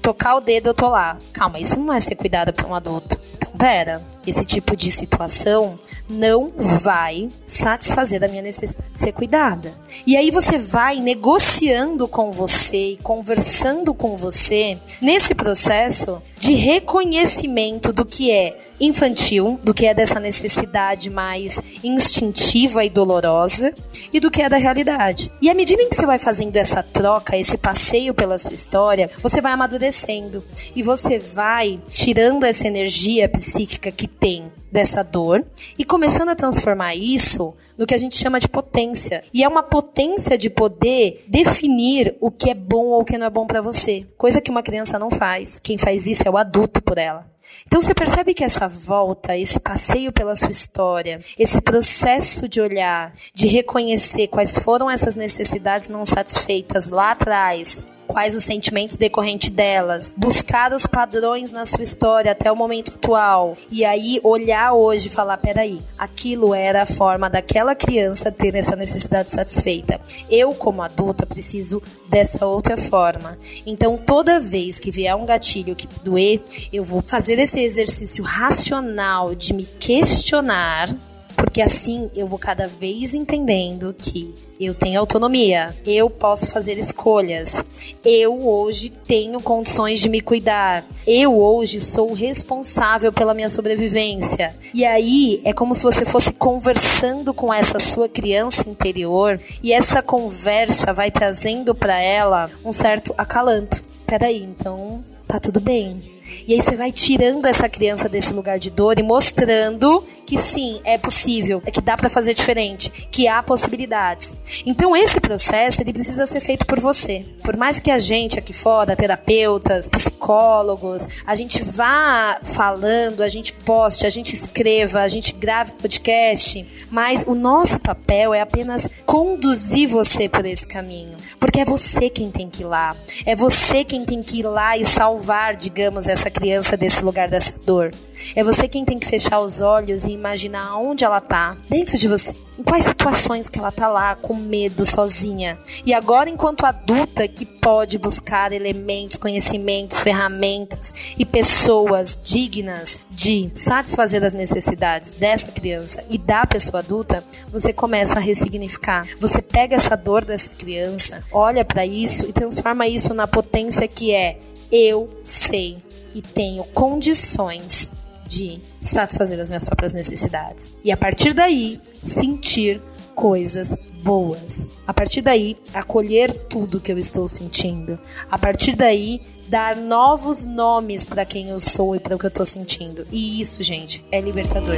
tocar 0.00 0.36
o 0.36 0.40
dedo 0.40 0.70
eu 0.70 0.74
tô 0.74 0.88
lá. 0.88 1.18
Calma, 1.32 1.60
isso 1.60 1.78
não 1.78 1.92
é 1.92 2.00
ser 2.00 2.16
cuidada 2.16 2.52
por 2.52 2.66
um 2.66 2.74
adulto. 2.74 3.18
Pera 3.62 4.02
esse 4.26 4.44
tipo 4.44 4.76
de 4.76 4.90
situação 4.90 5.78
não 6.08 6.52
vai 6.56 7.28
satisfazer 7.46 8.22
a 8.22 8.28
minha 8.28 8.42
necessidade 8.42 8.90
de 8.92 8.98
ser 8.98 9.12
cuidada. 9.12 9.72
E 10.06 10.16
aí 10.16 10.30
você 10.30 10.58
vai 10.58 11.00
negociando 11.00 12.06
com 12.06 12.30
você 12.30 12.92
e 12.92 12.96
conversando 12.98 13.94
com 13.94 14.16
você 14.16 14.78
nesse 15.00 15.34
processo 15.34 16.22
de 16.38 16.54
reconhecimento 16.54 17.92
do 17.92 18.04
que 18.04 18.30
é 18.30 18.58
infantil, 18.80 19.60
do 19.62 19.72
que 19.72 19.86
é 19.86 19.94
dessa 19.94 20.18
necessidade 20.18 21.08
mais 21.08 21.60
instintiva 21.84 22.84
e 22.84 22.90
dolorosa 22.90 23.72
e 24.12 24.18
do 24.18 24.28
que 24.28 24.42
é 24.42 24.48
da 24.48 24.56
realidade. 24.56 25.30
E 25.40 25.48
à 25.48 25.54
medida 25.54 25.82
em 25.82 25.88
que 25.88 25.94
você 25.94 26.04
vai 26.04 26.18
fazendo 26.18 26.56
essa 26.56 26.82
troca, 26.82 27.36
esse 27.36 27.56
passeio 27.56 28.12
pela 28.12 28.38
sua 28.38 28.54
história, 28.54 29.08
você 29.22 29.40
vai 29.40 29.52
amadurecendo 29.52 30.42
e 30.74 30.82
você 30.82 31.18
vai 31.18 31.78
tirando 31.92 32.44
essa 32.44 32.66
energia 32.66 33.28
psíquica 33.28 33.51
que 33.56 34.08
tem 34.08 34.50
dessa 34.70 35.02
dor 35.02 35.44
e 35.78 35.84
começando 35.84 36.30
a 36.30 36.34
transformar 36.34 36.94
isso 36.94 37.54
no 37.76 37.86
que 37.86 37.94
a 37.94 37.98
gente 37.98 38.16
chama 38.16 38.40
de 38.40 38.48
potência. 38.48 39.22
E 39.32 39.42
é 39.42 39.48
uma 39.48 39.62
potência 39.62 40.36
de 40.38 40.48
poder 40.48 41.24
definir 41.28 42.16
o 42.20 42.30
que 42.30 42.50
é 42.50 42.54
bom 42.54 42.86
ou 42.86 43.00
o 43.00 43.04
que 43.04 43.18
não 43.18 43.26
é 43.26 43.30
bom 43.30 43.46
para 43.46 43.60
você, 43.60 44.06
coisa 44.16 44.40
que 44.40 44.50
uma 44.50 44.62
criança 44.62 44.98
não 44.98 45.10
faz. 45.10 45.58
Quem 45.58 45.78
faz 45.78 46.06
isso 46.06 46.26
é 46.26 46.30
o 46.30 46.36
adulto 46.36 46.82
por 46.82 46.98
ela. 46.98 47.30
Então 47.66 47.80
você 47.80 47.94
percebe 47.94 48.34
que 48.34 48.44
essa 48.44 48.68
volta, 48.68 49.36
esse 49.36 49.58
passeio 49.58 50.12
pela 50.12 50.34
sua 50.34 50.50
história, 50.50 51.20
esse 51.38 51.60
processo 51.60 52.48
de 52.48 52.60
olhar, 52.60 53.14
de 53.34 53.46
reconhecer 53.46 54.28
quais 54.28 54.58
foram 54.58 54.90
essas 54.90 55.16
necessidades 55.16 55.88
não 55.88 56.04
satisfeitas 56.04 56.88
lá 56.88 57.12
atrás, 57.12 57.84
quais 58.12 58.34
os 58.34 58.44
sentimentos 58.44 58.98
decorrentes 58.98 59.48
delas, 59.48 60.12
buscar 60.14 60.70
os 60.72 60.84
padrões 60.84 61.50
na 61.50 61.64
sua 61.64 61.82
história 61.82 62.32
até 62.32 62.52
o 62.52 62.56
momento 62.56 62.92
atual 62.92 63.56
e 63.70 63.86
aí 63.86 64.20
olhar 64.22 64.74
hoje 64.74 65.06
e 65.06 65.10
falar, 65.10 65.38
peraí, 65.38 65.80
aquilo 65.96 66.54
era 66.54 66.82
a 66.82 66.86
forma 66.86 67.30
daquela 67.30 67.74
criança 67.74 68.30
ter 68.30 68.54
essa 68.54 68.76
necessidade 68.76 69.30
satisfeita. 69.30 69.98
Eu, 70.28 70.52
como 70.52 70.82
adulta, 70.82 71.24
preciso 71.24 71.82
dessa 72.10 72.46
outra 72.46 72.76
forma. 72.76 73.38
Então, 73.64 73.96
toda 73.96 74.38
vez 74.38 74.78
que 74.78 74.90
vier 74.90 75.16
um 75.16 75.24
gatilho 75.24 75.74
que 75.74 75.88
doer, 76.04 76.42
eu 76.70 76.84
vou 76.84 77.00
fazer 77.00 77.38
esse 77.38 77.60
exercício 77.60 78.22
racional 78.22 79.34
de 79.34 79.54
me 79.54 79.64
questionar 79.64 80.94
porque 81.42 81.60
assim 81.60 82.08
eu 82.14 82.28
vou 82.28 82.38
cada 82.38 82.68
vez 82.68 83.14
entendendo 83.14 83.92
que 83.98 84.32
eu 84.60 84.72
tenho 84.76 85.00
autonomia, 85.00 85.74
eu 85.84 86.08
posso 86.08 86.46
fazer 86.46 86.78
escolhas, 86.78 87.64
eu 88.04 88.46
hoje 88.46 88.90
tenho 88.90 89.40
condições 89.42 89.98
de 89.98 90.08
me 90.08 90.20
cuidar, 90.20 90.84
eu 91.04 91.36
hoje 91.36 91.80
sou 91.80 92.12
responsável 92.12 93.12
pela 93.12 93.34
minha 93.34 93.48
sobrevivência. 93.48 94.54
E 94.72 94.84
aí 94.84 95.42
é 95.44 95.52
como 95.52 95.74
se 95.74 95.82
você 95.82 96.04
fosse 96.04 96.32
conversando 96.32 97.34
com 97.34 97.52
essa 97.52 97.80
sua 97.80 98.08
criança 98.08 98.62
interior 98.70 99.40
e 99.60 99.72
essa 99.72 100.00
conversa 100.00 100.92
vai 100.92 101.10
trazendo 101.10 101.74
para 101.74 102.00
ela 102.00 102.52
um 102.64 102.70
certo 102.70 103.12
acalanto. 103.18 103.82
Peraí, 104.06 104.44
então 104.44 105.04
tá 105.26 105.40
tudo 105.40 105.60
bem 105.60 106.21
E 106.46 106.54
aí 106.54 106.62
você 106.62 106.76
vai 106.76 106.92
tirando 106.92 107.46
essa 107.46 107.68
criança 107.68 108.08
desse 108.08 108.32
lugar 108.32 108.58
de 108.58 108.70
dor 108.70 108.98
e 108.98 109.02
mostrando 109.02 110.04
que 110.26 110.38
sim, 110.38 110.80
é 110.84 110.96
possível, 110.96 111.62
é 111.66 111.70
que 111.70 111.80
dá 111.80 111.96
para 111.96 112.08
fazer 112.08 112.34
diferente, 112.34 112.90
que 113.10 113.28
há 113.28 113.42
possibilidades. 113.42 114.34
Então 114.64 114.96
esse 114.96 115.20
processo 115.20 115.82
ele 115.82 115.92
precisa 115.92 116.26
ser 116.26 116.40
feito 116.40 116.66
por 116.66 116.80
você. 116.80 117.24
Por 117.42 117.56
mais 117.56 117.80
que 117.80 117.90
a 117.90 117.98
gente 117.98 118.38
aqui 118.38 118.52
fora, 118.52 118.96
terapeutas, 118.96 119.88
psicólogos, 119.88 121.06
a 121.26 121.34
gente 121.34 121.62
vá 121.62 122.40
falando, 122.44 123.22
a 123.22 123.28
gente 123.28 123.52
poste, 123.52 124.06
a 124.06 124.10
gente 124.10 124.34
escreva, 124.34 125.00
a 125.00 125.08
gente 125.08 125.32
grave 125.34 125.72
podcast, 125.72 126.64
mas 126.90 127.24
o 127.26 127.34
nosso 127.34 127.78
papel 127.78 128.32
é 128.32 128.40
apenas 128.40 128.88
conduzir 129.04 129.88
você 129.88 130.28
por 130.28 130.44
esse 130.46 130.66
caminho, 130.66 131.16
porque 131.38 131.60
é 131.60 131.64
você 131.64 132.08
quem 132.08 132.30
tem 132.30 132.48
que 132.48 132.62
ir 132.62 132.66
lá, 132.66 132.96
é 133.26 133.34
você 133.34 133.84
quem 133.84 134.04
tem 134.04 134.22
que 134.22 134.40
ir 134.40 134.44
lá 134.44 134.76
e 134.76 134.84
salvar, 134.84 135.56
digamos, 135.56 136.08
essa 136.08 136.21
criança 136.30 136.76
desse 136.76 137.04
lugar 137.04 137.28
dessa 137.28 137.54
dor. 137.64 137.90
É 138.34 138.44
você 138.44 138.68
quem 138.68 138.84
tem 138.84 138.98
que 138.98 139.06
fechar 139.06 139.40
os 139.40 139.60
olhos 139.60 140.04
e 140.04 140.12
imaginar 140.12 140.76
onde 140.78 141.04
ela 141.04 141.20
tá, 141.20 141.56
dentro 141.68 141.98
de 141.98 142.08
você. 142.08 142.34
Em 142.58 142.62
quais 142.62 142.84
situações 142.84 143.48
que 143.48 143.58
ela 143.58 143.72
tá 143.72 143.88
lá 143.88 144.14
com 144.14 144.34
medo, 144.34 144.84
sozinha. 144.84 145.58
E 145.84 145.92
agora, 145.92 146.28
enquanto 146.28 146.64
adulta 146.64 147.26
que 147.26 147.44
pode 147.44 147.98
buscar 147.98 148.52
elementos, 148.52 149.16
conhecimentos, 149.16 149.98
ferramentas 149.98 150.92
e 151.18 151.24
pessoas 151.24 152.18
dignas 152.22 153.00
de 153.10 153.50
satisfazer 153.54 154.22
as 154.22 154.32
necessidades 154.32 155.12
dessa 155.12 155.50
criança 155.50 156.04
e 156.08 156.18
da 156.18 156.46
pessoa 156.46 156.80
adulta, 156.80 157.24
você 157.50 157.72
começa 157.72 158.18
a 158.18 158.22
ressignificar. 158.22 159.08
Você 159.18 159.40
pega 159.40 159.76
essa 159.76 159.96
dor 159.96 160.24
dessa 160.24 160.50
criança, 160.50 161.20
olha 161.32 161.64
para 161.64 161.84
isso 161.86 162.26
e 162.28 162.32
transforma 162.32 162.86
isso 162.86 163.14
na 163.14 163.26
potência 163.26 163.88
que 163.88 164.12
é 164.12 164.38
eu 164.70 165.08
sei 165.22 165.78
e 166.14 166.22
tenho 166.22 166.64
condições 166.64 167.90
de 168.26 168.60
satisfazer 168.80 169.38
as 169.40 169.50
minhas 169.50 169.64
próprias 169.64 169.92
necessidades. 169.92 170.72
E 170.82 170.90
a 170.90 170.96
partir 170.96 171.32
daí, 171.34 171.78
sentir 171.98 172.80
coisas 173.14 173.76
boas. 174.02 174.66
A 174.86 174.94
partir 174.94 175.22
daí, 175.22 175.56
acolher 175.72 176.32
tudo 176.48 176.80
que 176.80 176.90
eu 176.90 176.98
estou 176.98 177.28
sentindo. 177.28 177.98
A 178.30 178.38
partir 178.38 178.74
daí, 178.74 179.20
dar 179.48 179.76
novos 179.76 180.46
nomes 180.46 181.04
para 181.04 181.24
quem 181.24 181.50
eu 181.50 181.60
sou 181.60 181.94
e 181.94 182.00
para 182.00 182.16
o 182.16 182.18
que 182.18 182.26
eu 182.26 182.28
estou 182.28 182.46
sentindo. 182.46 183.06
E 183.12 183.40
isso, 183.40 183.62
gente, 183.62 184.04
é 184.10 184.20
libertador. 184.20 184.76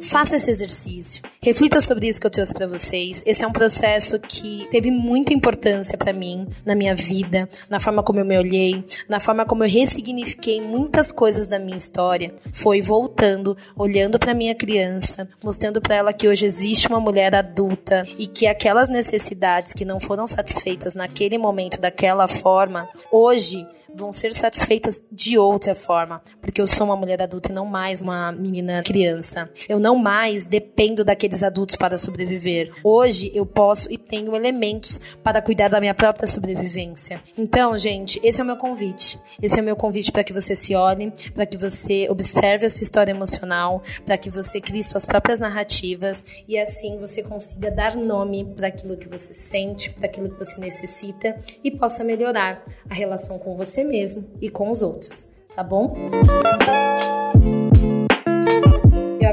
Faça 0.00 0.36
esse 0.36 0.50
exercício. 0.50 1.22
Reflita 1.48 1.80
sobre 1.80 2.06
isso 2.06 2.20
que 2.20 2.26
eu 2.26 2.30
trouxe 2.30 2.52
para 2.52 2.66
vocês. 2.66 3.22
Esse 3.24 3.42
é 3.42 3.46
um 3.46 3.52
processo 3.52 4.20
que 4.20 4.68
teve 4.70 4.90
muita 4.90 5.32
importância 5.32 5.96
para 5.96 6.12
mim 6.12 6.46
na 6.62 6.74
minha 6.74 6.94
vida, 6.94 7.48
na 7.70 7.80
forma 7.80 8.02
como 8.02 8.20
eu 8.20 8.24
me 8.26 8.36
olhei, 8.36 8.84
na 9.08 9.18
forma 9.18 9.46
como 9.46 9.64
eu 9.64 9.68
ressignifiquei 9.70 10.60
muitas 10.60 11.10
coisas 11.10 11.48
da 11.48 11.58
minha 11.58 11.78
história. 11.78 12.34
Foi 12.52 12.82
voltando, 12.82 13.56
olhando 13.74 14.18
para 14.18 14.34
minha 14.34 14.54
criança, 14.54 15.26
mostrando 15.42 15.80
para 15.80 15.94
ela 15.94 16.12
que 16.12 16.28
hoje 16.28 16.44
existe 16.44 16.86
uma 16.86 17.00
mulher 17.00 17.34
adulta 17.34 18.02
e 18.18 18.26
que 18.26 18.46
aquelas 18.46 18.90
necessidades 18.90 19.72
que 19.72 19.86
não 19.86 19.98
foram 19.98 20.26
satisfeitas 20.26 20.94
naquele 20.94 21.38
momento 21.38 21.80
daquela 21.80 22.28
forma, 22.28 22.86
hoje 23.10 23.66
vão 23.94 24.12
ser 24.12 24.32
satisfeitas 24.32 25.02
de 25.10 25.38
outra 25.38 25.74
forma, 25.74 26.22
porque 26.40 26.60
eu 26.60 26.66
sou 26.66 26.86
uma 26.86 26.96
mulher 26.96 27.20
adulta 27.22 27.50
e 27.50 27.54
não 27.54 27.64
mais 27.64 28.02
uma 28.02 28.30
menina 28.32 28.82
criança. 28.82 29.50
Eu 29.68 29.78
não 29.78 29.96
mais 29.96 30.46
dependo 30.46 31.04
daqueles 31.04 31.37
adultos 31.42 31.76
para 31.76 31.96
sobreviver. 31.96 32.72
Hoje 32.82 33.30
eu 33.32 33.46
posso 33.46 33.90
e 33.92 33.96
tenho 33.96 34.34
elementos 34.34 35.00
para 35.22 35.40
cuidar 35.40 35.68
da 35.68 35.80
minha 35.80 35.94
própria 35.94 36.26
sobrevivência. 36.26 37.22
Então, 37.36 37.78
gente, 37.78 38.20
esse 38.22 38.40
é 38.40 38.44
o 38.44 38.46
meu 38.46 38.56
convite. 38.56 39.18
Esse 39.40 39.58
é 39.58 39.62
o 39.62 39.64
meu 39.64 39.76
convite 39.76 40.10
para 40.10 40.24
que 40.24 40.32
você 40.32 40.56
se 40.56 40.74
olhe, 40.74 41.12
para 41.32 41.46
que 41.46 41.56
você 41.56 42.08
observe 42.10 42.66
a 42.66 42.70
sua 42.70 42.82
história 42.82 43.12
emocional, 43.12 43.82
para 44.04 44.18
que 44.18 44.28
você 44.28 44.60
crie 44.60 44.82
suas 44.82 45.04
próprias 45.04 45.38
narrativas 45.38 46.24
e 46.48 46.58
assim 46.58 46.98
você 46.98 47.22
consiga 47.22 47.70
dar 47.70 47.96
nome 47.96 48.44
para 48.44 48.66
aquilo 48.66 48.96
que 48.96 49.08
você 49.08 49.32
sente, 49.32 49.90
para 49.90 50.06
aquilo 50.06 50.28
que 50.30 50.44
você 50.44 50.60
necessita 50.60 51.38
e 51.62 51.70
possa 51.70 52.02
melhorar 52.02 52.64
a 52.90 52.94
relação 52.94 53.38
com 53.38 53.54
você 53.54 53.68
você 53.68 53.84
mesmo 53.84 54.24
e 54.40 54.48
com 54.50 54.70
os 54.70 54.82
outros, 54.82 55.28
tá 55.54 55.62
bom? 55.62 55.94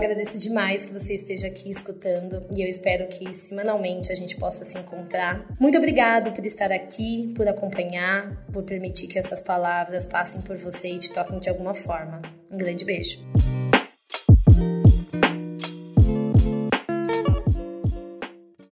Agradeço 0.05 0.39
demais 0.39 0.85
que 0.85 0.93
você 0.93 1.15
esteja 1.15 1.47
aqui 1.47 1.67
escutando 1.67 2.45
e 2.55 2.61
eu 2.61 2.69
espero 2.69 3.07
que 3.07 3.33
semanalmente 3.33 4.11
a 4.11 4.15
gente 4.15 4.37
possa 4.37 4.63
se 4.63 4.77
encontrar. 4.77 5.43
Muito 5.59 5.79
obrigado 5.79 6.31
por 6.31 6.45
estar 6.45 6.71
aqui, 6.71 7.33
por 7.35 7.47
acompanhar, 7.47 8.45
por 8.53 8.61
permitir 8.61 9.07
que 9.07 9.17
essas 9.17 9.41
palavras 9.41 10.05
passem 10.05 10.41
por 10.41 10.57
você 10.57 10.89
e 10.89 10.99
te 10.99 11.11
toquem 11.11 11.39
de 11.39 11.49
alguma 11.49 11.73
forma. 11.73 12.21
Um 12.51 12.57
grande 12.57 12.85
beijo. 12.85 13.19